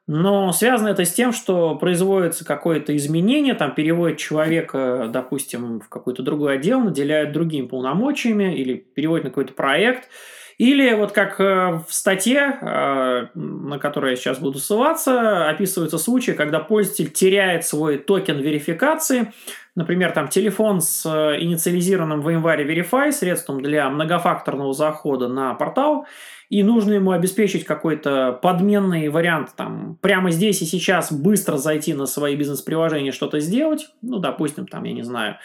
но 0.08 0.54
связано 0.54 0.88
это 0.88 1.04
с 1.04 1.14
тем, 1.14 1.34
что 1.34 1.76
производится 1.76 2.46
какое-то 2.46 2.96
изменение, 2.96 3.54
там 3.56 3.76
переводят 3.76 4.18
человека, 4.18 5.10
допустим, 5.12 5.82
в 5.82 5.90
какой-то 5.90 6.24
другой 6.24 6.56
отдел, 6.56 6.80
наделяют 6.80 7.34
другими 7.34 7.68
полномочиями 7.68 8.56
или 8.56 8.76
переводят 8.76 9.26
на 9.26 9.30
какой-то 9.32 9.54
проект. 9.54 10.10
Или 10.58 10.92
вот 10.96 11.12
как 11.12 11.40
э, 11.40 11.84
в 11.88 11.94
статье, 11.94 12.58
э, 12.60 13.28
на 13.36 13.78
которой 13.78 14.12
я 14.12 14.16
сейчас 14.16 14.40
буду 14.40 14.58
ссылаться, 14.58 15.48
описываются 15.48 16.00
случаи, 16.00 16.32
когда 16.32 16.60
пользователь 16.60 17.12
теряет 17.12 17.64
свой 17.64 18.00
токен 18.00 18.40
верификации, 18.40 19.34
например, 19.76 20.14
там 20.14 20.30
телефон 20.30 20.82
с 20.82 21.06
э, 21.06 21.40
инициализированным 21.42 22.22
в 22.22 22.30
январе 22.30 22.66
Verify, 22.66 23.12
средством 23.12 23.62
для 23.62 23.88
многофакторного 23.92 24.74
захода 24.74 25.28
на 25.28 25.54
портал, 25.54 26.08
и 26.50 26.64
нужно 26.64 26.94
ему 26.94 27.12
обеспечить 27.12 27.64
какой-то 27.64 28.40
подменный 28.42 29.10
вариант, 29.10 29.50
там, 29.56 30.00
прямо 30.02 30.32
здесь 30.32 30.64
и 30.64 30.66
сейчас 30.66 31.14
быстро 31.14 31.58
зайти 31.58 31.94
на 31.94 32.08
свои 32.08 32.36
бизнес-приложения, 32.36 33.12
что-то 33.12 33.40
сделать, 33.40 33.90
ну, 34.02 34.18
допустим, 34.18 34.66
там, 34.66 34.86
я 34.86 34.94
не 34.94 35.04
знаю, 35.04 35.38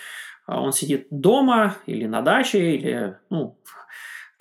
он 0.47 0.73
сидит 0.73 1.09
дома 1.11 1.77
или 1.85 2.07
на 2.07 2.23
даче, 2.23 2.77
или, 2.77 3.17
ну, 3.29 3.59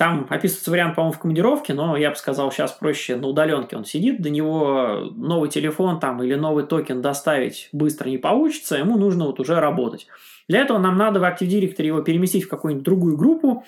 там 0.02 0.26
описывается 0.32 0.72
вариант, 0.72 0.96
по-моему, 0.96 1.14
в 1.14 1.20
командировке, 1.20 1.76
но 1.76 1.96
я 1.96 2.10
бы 2.10 2.16
сказал, 2.16 2.52
сейчас 2.52 2.72
проще 2.72 3.18
на 3.18 3.28
удаленке 3.28 3.78
он 3.78 3.86
сидит, 3.86 4.20
до 4.20 4.32
него 4.32 5.12
новый 5.16 5.48
телефон 5.48 6.00
там 6.00 6.24
или 6.24 6.34
новый 6.34 6.64
токен 6.64 7.04
доставить 7.04 7.70
быстро 7.72 8.10
не 8.10 8.18
получится, 8.18 8.78
ему 8.78 8.98
нужно 8.98 9.28
вот 9.28 9.40
уже 9.40 9.60
работать. 9.60 10.08
Для 10.48 10.62
этого 10.62 10.80
нам 10.80 10.98
надо 10.98 11.20
в 11.20 11.24
Active 11.24 11.48
Directory 11.48 11.86
его 11.86 12.02
переместить 12.02 12.46
в 12.46 12.50
какую-нибудь 12.50 12.84
другую 12.84 13.16
группу, 13.16 13.64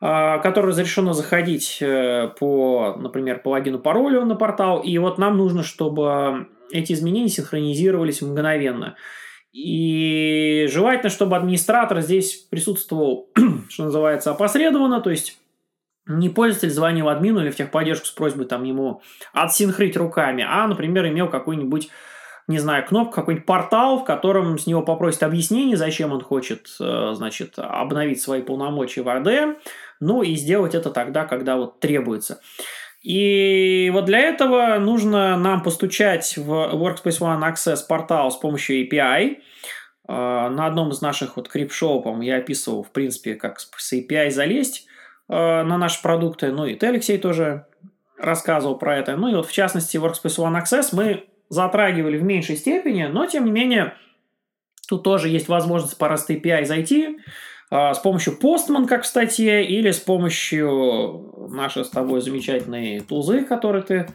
а, 0.00 0.38
которой 0.38 0.68
разрешено 0.68 1.12
заходить 1.12 1.76
э, 1.82 2.30
по, 2.40 2.96
например, 2.98 3.40
по 3.40 3.50
логину 3.50 3.78
паролю 3.78 4.24
на 4.24 4.36
портал. 4.36 4.80
И 4.80 4.96
вот 4.96 5.18
нам 5.18 5.36
нужно, 5.36 5.62
чтобы 5.62 6.48
эти 6.72 6.94
изменения 6.94 7.28
синхронизировались 7.28 8.22
мгновенно. 8.22 8.96
И 9.52 10.66
желательно, 10.72 11.10
чтобы 11.10 11.36
администратор 11.36 12.00
здесь 12.00 12.36
присутствовал, 12.36 13.28
что 13.68 13.84
называется, 13.84 14.30
опосредованно, 14.30 15.02
то 15.02 15.10
есть 15.10 15.38
не 16.06 16.28
пользователь 16.28 16.70
звонил 16.70 17.08
админу 17.08 17.40
или 17.40 17.50
в 17.50 17.56
техподдержку 17.56 18.06
с 18.06 18.10
просьбой 18.10 18.46
там 18.46 18.64
ему 18.64 19.02
отсинхрить 19.32 19.96
руками, 19.96 20.44
а, 20.46 20.66
например, 20.66 21.06
имел 21.08 21.28
какой-нибудь 21.28 21.90
не 22.46 22.58
знаю, 22.58 22.84
кнопку, 22.86 23.14
какой-нибудь 23.14 23.46
портал, 23.46 24.00
в 24.00 24.04
котором 24.04 24.58
с 24.58 24.66
него 24.66 24.82
попросят 24.82 25.22
объяснение, 25.22 25.78
зачем 25.78 26.12
он 26.12 26.20
хочет, 26.20 26.68
э, 26.78 27.12
значит, 27.14 27.54
обновить 27.56 28.20
свои 28.20 28.42
полномочия 28.42 29.02
в 29.02 29.08
RDM, 29.08 29.56
ну 30.00 30.22
и 30.22 30.34
сделать 30.34 30.74
это 30.74 30.90
тогда, 30.90 31.24
когда 31.24 31.56
вот 31.56 31.80
требуется. 31.80 32.40
И 33.02 33.90
вот 33.94 34.04
для 34.06 34.18
этого 34.18 34.78
нужно 34.78 35.38
нам 35.38 35.62
постучать 35.62 36.36
в 36.36 36.50
Workspace 36.50 37.20
ONE 37.20 37.50
Access 37.50 37.78
портал 37.88 38.30
с 38.30 38.36
помощью 38.36 38.86
API. 38.86 39.36
Э, 40.06 40.48
на 40.48 40.66
одном 40.66 40.90
из 40.90 41.00
наших 41.00 41.36
вот 41.36 41.48
крип-шоу, 41.48 42.02
по-моему, 42.02 42.24
я 42.24 42.36
описывал, 42.36 42.82
в 42.82 42.90
принципе, 42.90 43.36
как 43.36 43.58
с 43.58 43.92
API 43.94 44.30
залезть 44.30 44.86
на 45.28 45.78
наши 45.78 46.02
продукты. 46.02 46.52
Ну 46.52 46.66
и 46.66 46.74
ты, 46.74 46.86
Алексей, 46.88 47.18
тоже 47.18 47.66
рассказывал 48.18 48.76
про 48.76 48.96
это. 48.96 49.16
Ну 49.16 49.28
и 49.28 49.34
вот 49.34 49.46
в 49.46 49.52
частности 49.52 49.96
Workspace 49.96 50.38
ONE 50.38 50.62
Access 50.62 50.88
мы 50.92 51.24
затрагивали 51.48 52.18
в 52.18 52.22
меньшей 52.22 52.56
степени, 52.56 53.04
но 53.04 53.26
тем 53.26 53.44
не 53.44 53.50
менее 53.50 53.94
тут 54.88 55.02
тоже 55.02 55.28
есть 55.28 55.48
возможность 55.48 55.96
по 55.98 56.06
REST 56.06 56.28
API 56.28 56.64
зайти, 56.64 57.18
с 57.70 57.98
помощью 57.98 58.38
Postman, 58.40 58.86
как 58.86 59.02
в 59.02 59.06
статье, 59.06 59.64
или 59.64 59.90
с 59.90 59.98
помощью 59.98 61.48
нашей 61.50 61.84
с 61.84 61.90
тобой 61.90 62.20
замечательной 62.20 63.00
тузы, 63.00 63.44
которые 63.44 63.82
ты, 63.82 64.06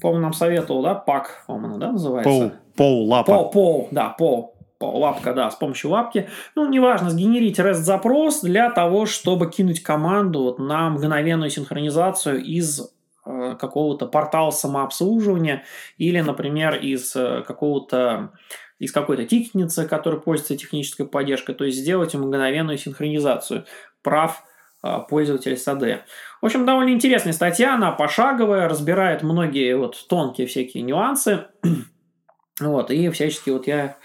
по-моему, 0.00 0.22
нам 0.22 0.32
советовал, 0.32 0.82
да, 0.82 0.94
пак, 0.94 1.44
по-моему, 1.46 1.78
да, 1.78 1.92
называется? 1.92 2.30
Пол, 2.30 2.52
пол 2.76 3.08
лапа. 3.08 3.32
Пол, 3.32 3.50
пол, 3.50 3.88
да, 3.90 4.08
пол, 4.08 4.55
лапка, 4.80 5.32
да, 5.32 5.50
с 5.50 5.56
помощью 5.56 5.90
лапки. 5.90 6.28
Ну, 6.54 6.68
неважно, 6.68 7.10
сгенерить 7.10 7.58
REST-запрос 7.58 8.42
для 8.42 8.70
того, 8.70 9.06
чтобы 9.06 9.50
кинуть 9.50 9.82
команду 9.82 10.42
вот 10.42 10.58
на 10.58 10.90
мгновенную 10.90 11.50
синхронизацию 11.50 12.42
из 12.42 12.80
э, 13.24 13.56
какого-то 13.58 14.06
портала 14.06 14.50
самообслуживания 14.50 15.64
или, 15.98 16.20
например, 16.20 16.76
из 16.76 17.14
э, 17.16 17.42
какого-то 17.46 18.32
из 18.78 18.92
какой-то 18.92 19.24
тикетницы, 19.24 19.88
который 19.88 20.20
пользуется 20.20 20.56
технической 20.56 21.06
поддержкой, 21.06 21.54
то 21.54 21.64
есть 21.64 21.78
сделать 21.78 22.14
мгновенную 22.14 22.76
синхронизацию 22.76 23.64
прав 24.02 24.42
э, 24.82 24.98
пользователя 25.08 25.56
САД. 25.56 26.04
В 26.42 26.46
общем, 26.46 26.66
довольно 26.66 26.90
интересная 26.90 27.32
статья, 27.32 27.74
она 27.74 27.92
пошаговая, 27.92 28.68
разбирает 28.68 29.22
многие 29.22 29.76
вот 29.76 30.06
тонкие 30.08 30.46
всякие 30.46 30.82
нюансы. 30.82 31.46
вот, 32.60 32.90
и 32.90 33.08
всячески 33.08 33.48
вот 33.48 33.66
я 33.66 33.96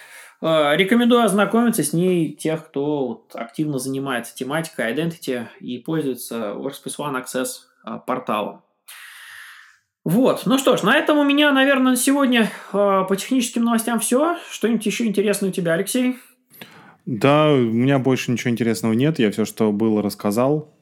рекомендую 0.41 1.23
ознакомиться 1.23 1.83
с 1.83 1.93
ней 1.93 2.33
тех, 2.33 2.67
кто 2.67 3.07
вот 3.07 3.35
активно 3.35 3.77
занимается 3.77 4.35
тематикой 4.35 4.93
Identity 4.93 5.45
и 5.59 5.77
пользуется 5.77 6.53
Workspace 6.55 6.97
ONE 6.97 7.23
Access 7.23 7.47
э, 7.85 7.99
порталом. 8.05 8.61
Вот, 10.03 10.43
ну 10.45 10.57
что 10.57 10.77
ж, 10.77 10.81
на 10.81 10.95
этом 10.95 11.19
у 11.19 11.23
меня, 11.23 11.51
наверное, 11.51 11.91
на 11.91 11.95
сегодня 11.95 12.49
э, 12.73 13.03
по 13.07 13.15
техническим 13.15 13.63
новостям 13.63 13.99
все. 13.99 14.37
Что-нибудь 14.49 14.85
еще 14.85 15.05
интересное 15.05 15.49
у 15.49 15.53
тебя, 15.53 15.73
Алексей? 15.73 16.17
Да, 17.05 17.51
у 17.51 17.57
меня 17.57 17.99
больше 17.99 18.31
ничего 18.31 18.49
интересного 18.49 18.93
нет. 18.93 19.19
Я 19.19 19.29
все, 19.31 19.45
что 19.45 19.71
было, 19.71 20.01
рассказал. 20.01 20.73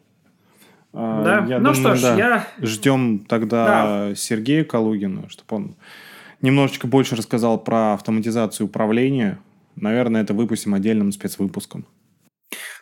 Да, 0.94 1.46
я 1.48 1.60
ну 1.60 1.74
думаю, 1.74 1.76
что 1.76 1.96
ж, 1.96 2.02
да. 2.02 2.16
я... 2.16 2.48
Ждем 2.60 3.20
тогда 3.20 3.66
да. 4.10 4.16
Сергея 4.16 4.64
Калугина, 4.64 5.30
чтобы 5.30 5.56
он 5.56 5.76
немножечко 6.42 6.88
больше 6.88 7.16
рассказал 7.16 7.60
про 7.60 7.94
автоматизацию 7.94 8.68
управления 8.68 9.40
Наверное, 9.82 10.22
это 10.22 10.34
выпустим 10.34 10.74
отдельным 10.74 11.12
спецвыпуском. 11.12 11.86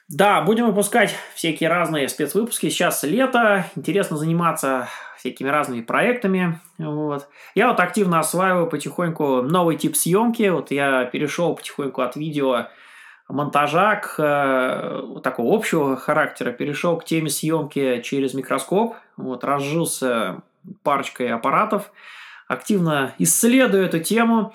Да, 0.10 0.42
будем 0.42 0.68
выпускать 0.68 1.14
всякие 1.36 1.70
разные 1.70 2.08
спецвыпуски. 2.08 2.70
Сейчас 2.70 3.04
лето, 3.04 3.66
интересно 3.76 4.16
заниматься 4.18 4.88
всякими 5.18 5.50
разными 5.50 5.82
проектами. 5.82 6.60
Вот. 6.78 7.28
Я 7.56 7.68
вот 7.68 7.80
активно 7.80 8.20
осваиваю 8.20 8.68
потихоньку 8.68 9.42
новый 9.42 9.76
тип 9.76 9.96
съемки. 9.98 10.48
Вот 10.50 10.72
я 10.72 11.06
перешел 11.06 11.56
потихоньку 11.56 12.02
от 12.02 12.16
видео 12.16 12.68
монтажа 13.28 13.96
к 13.98 14.16
э, 14.20 15.20
такого 15.22 15.54
общего 15.54 15.98
характера, 15.98 16.54
перешел 16.54 16.98
к 16.98 17.04
теме 17.04 17.30
съемки 17.30 18.02
через 18.02 18.34
микроскоп. 18.34 18.96
Вот, 19.18 19.44
разжился 19.44 20.42
парочкой 20.84 21.34
аппаратов, 21.34 21.92
активно 22.48 23.14
исследую 23.18 23.86
эту 23.86 24.00
тему. 24.00 24.54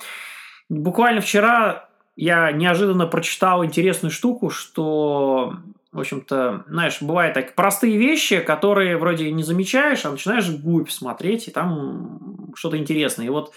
Буквально 0.69 1.21
вчера 1.21 1.89
я 2.15 2.51
неожиданно 2.51 3.07
прочитал 3.07 3.65
интересную 3.65 4.11
штуку, 4.11 4.49
что, 4.49 5.55
в 5.91 5.99
общем-то, 5.99 6.65
знаешь, 6.67 7.01
бывают 7.01 7.33
так 7.33 7.55
простые 7.55 7.97
вещи, 7.97 8.39
которые 8.39 8.97
вроде 8.97 9.31
не 9.31 9.43
замечаешь, 9.43 10.05
а 10.05 10.11
начинаешь 10.11 10.49
глубь 10.49 10.89
смотреть, 10.89 11.47
и 11.47 11.51
там 11.51 12.51
что-то 12.55 12.77
интересное. 12.77 13.25
И 13.25 13.29
вот 13.29 13.53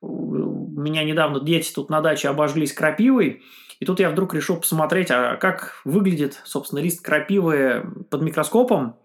у 0.00 0.80
меня 0.80 1.04
недавно 1.04 1.40
дети 1.40 1.72
тут 1.72 1.90
на 1.90 2.00
даче 2.00 2.28
обожглись 2.28 2.72
крапивой, 2.72 3.42
и 3.78 3.84
тут 3.84 4.00
я 4.00 4.10
вдруг 4.10 4.34
решил 4.34 4.56
посмотреть, 4.56 5.10
а 5.10 5.36
как 5.36 5.80
выглядит, 5.84 6.40
собственно, 6.44 6.80
лист 6.80 7.04
крапивы 7.04 7.84
под 8.10 8.22
микроскопом. 8.22 8.96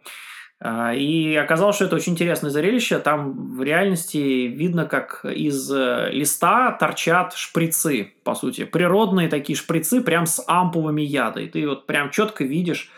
А, 0.60 0.94
и 0.94 1.36
оказалось, 1.36 1.76
что 1.76 1.86
это 1.86 1.96
очень 1.96 2.14
интересное 2.14 2.50
зрелище. 2.50 2.98
Там 3.00 3.56
в 3.56 3.62
реальности 3.62 4.18
видно, 4.48 4.86
как 4.86 5.24
из 5.24 5.72
э, 5.72 6.10
листа 6.12 6.72
торчат 6.72 7.34
шприцы, 7.36 8.14
по 8.24 8.34
сути. 8.34 8.64
Природные 8.64 9.30
такие 9.30 9.56
шприцы, 9.56 10.02
прям 10.02 10.26
с 10.26 10.44
ампулами 10.48 11.02
яда. 11.02 11.42
И 11.42 11.48
ты 11.48 11.68
вот 11.68 11.86
прям 11.86 12.10
четко 12.10 12.44
видишь, 12.44 12.90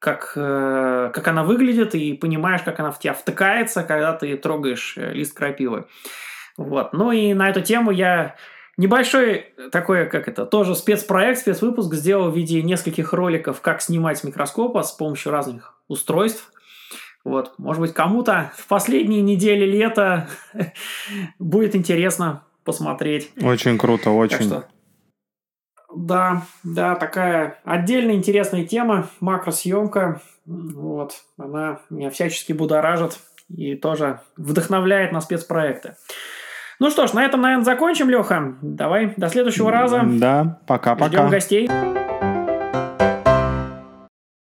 как, 0.00 0.32
э, 0.34 1.10
как 1.14 1.28
она 1.28 1.44
выглядит, 1.44 1.94
и 1.94 2.14
понимаешь, 2.14 2.62
как 2.62 2.80
она 2.80 2.90
в 2.90 2.98
тебя 2.98 3.14
втыкается, 3.14 3.84
когда 3.84 4.12
ты 4.12 4.36
трогаешь 4.36 4.94
э, 4.96 5.12
лист 5.12 5.36
крапивы. 5.36 5.86
Вот. 6.56 6.92
Ну 6.92 7.12
и 7.12 7.34
на 7.34 7.48
эту 7.50 7.60
тему 7.60 7.92
я 7.92 8.34
небольшой 8.76 9.54
такой, 9.70 10.06
как 10.06 10.26
это, 10.26 10.44
тоже 10.44 10.74
спецпроект, 10.74 11.38
спецвыпуск 11.38 11.94
сделал 11.94 12.32
в 12.32 12.36
виде 12.36 12.62
нескольких 12.62 13.12
роликов, 13.12 13.60
как 13.60 13.80
снимать 13.80 14.18
с 14.18 14.24
микроскопа 14.24 14.82
с 14.82 14.90
помощью 14.90 15.30
разных 15.30 15.74
устройств. 15.86 16.50
Вот, 17.26 17.54
может 17.58 17.80
быть, 17.80 17.92
кому-то 17.92 18.52
в 18.56 18.68
последние 18.68 19.20
недели 19.20 19.64
лета 19.64 20.28
будет 21.40 21.74
интересно 21.74 22.44
посмотреть. 22.62 23.32
Очень 23.42 23.78
круто, 23.78 24.10
очень. 24.10 24.46
что, 24.46 24.68
да, 25.92 26.42
да, 26.62 26.94
такая 26.94 27.58
отдельная 27.64 28.14
интересная 28.14 28.64
тема, 28.64 29.08
макросъемка. 29.18 30.22
Вот, 30.44 31.14
она 31.36 31.80
меня 31.90 32.10
всячески 32.10 32.52
будоражит 32.52 33.18
и 33.48 33.74
тоже 33.74 34.20
вдохновляет 34.36 35.10
на 35.10 35.20
спецпроекты. 35.20 35.96
Ну 36.78 36.90
что 36.90 37.08
ж, 37.08 37.12
на 37.12 37.24
этом, 37.24 37.40
наверное, 37.40 37.64
закончим, 37.64 38.08
Леха. 38.08 38.56
Давай, 38.62 39.14
до 39.16 39.28
следующего 39.28 39.72
раза. 39.72 40.02
Да, 40.04 40.60
пока-пока. 40.68 41.08
Ждем 41.08 41.30
гостей. 41.30 42.05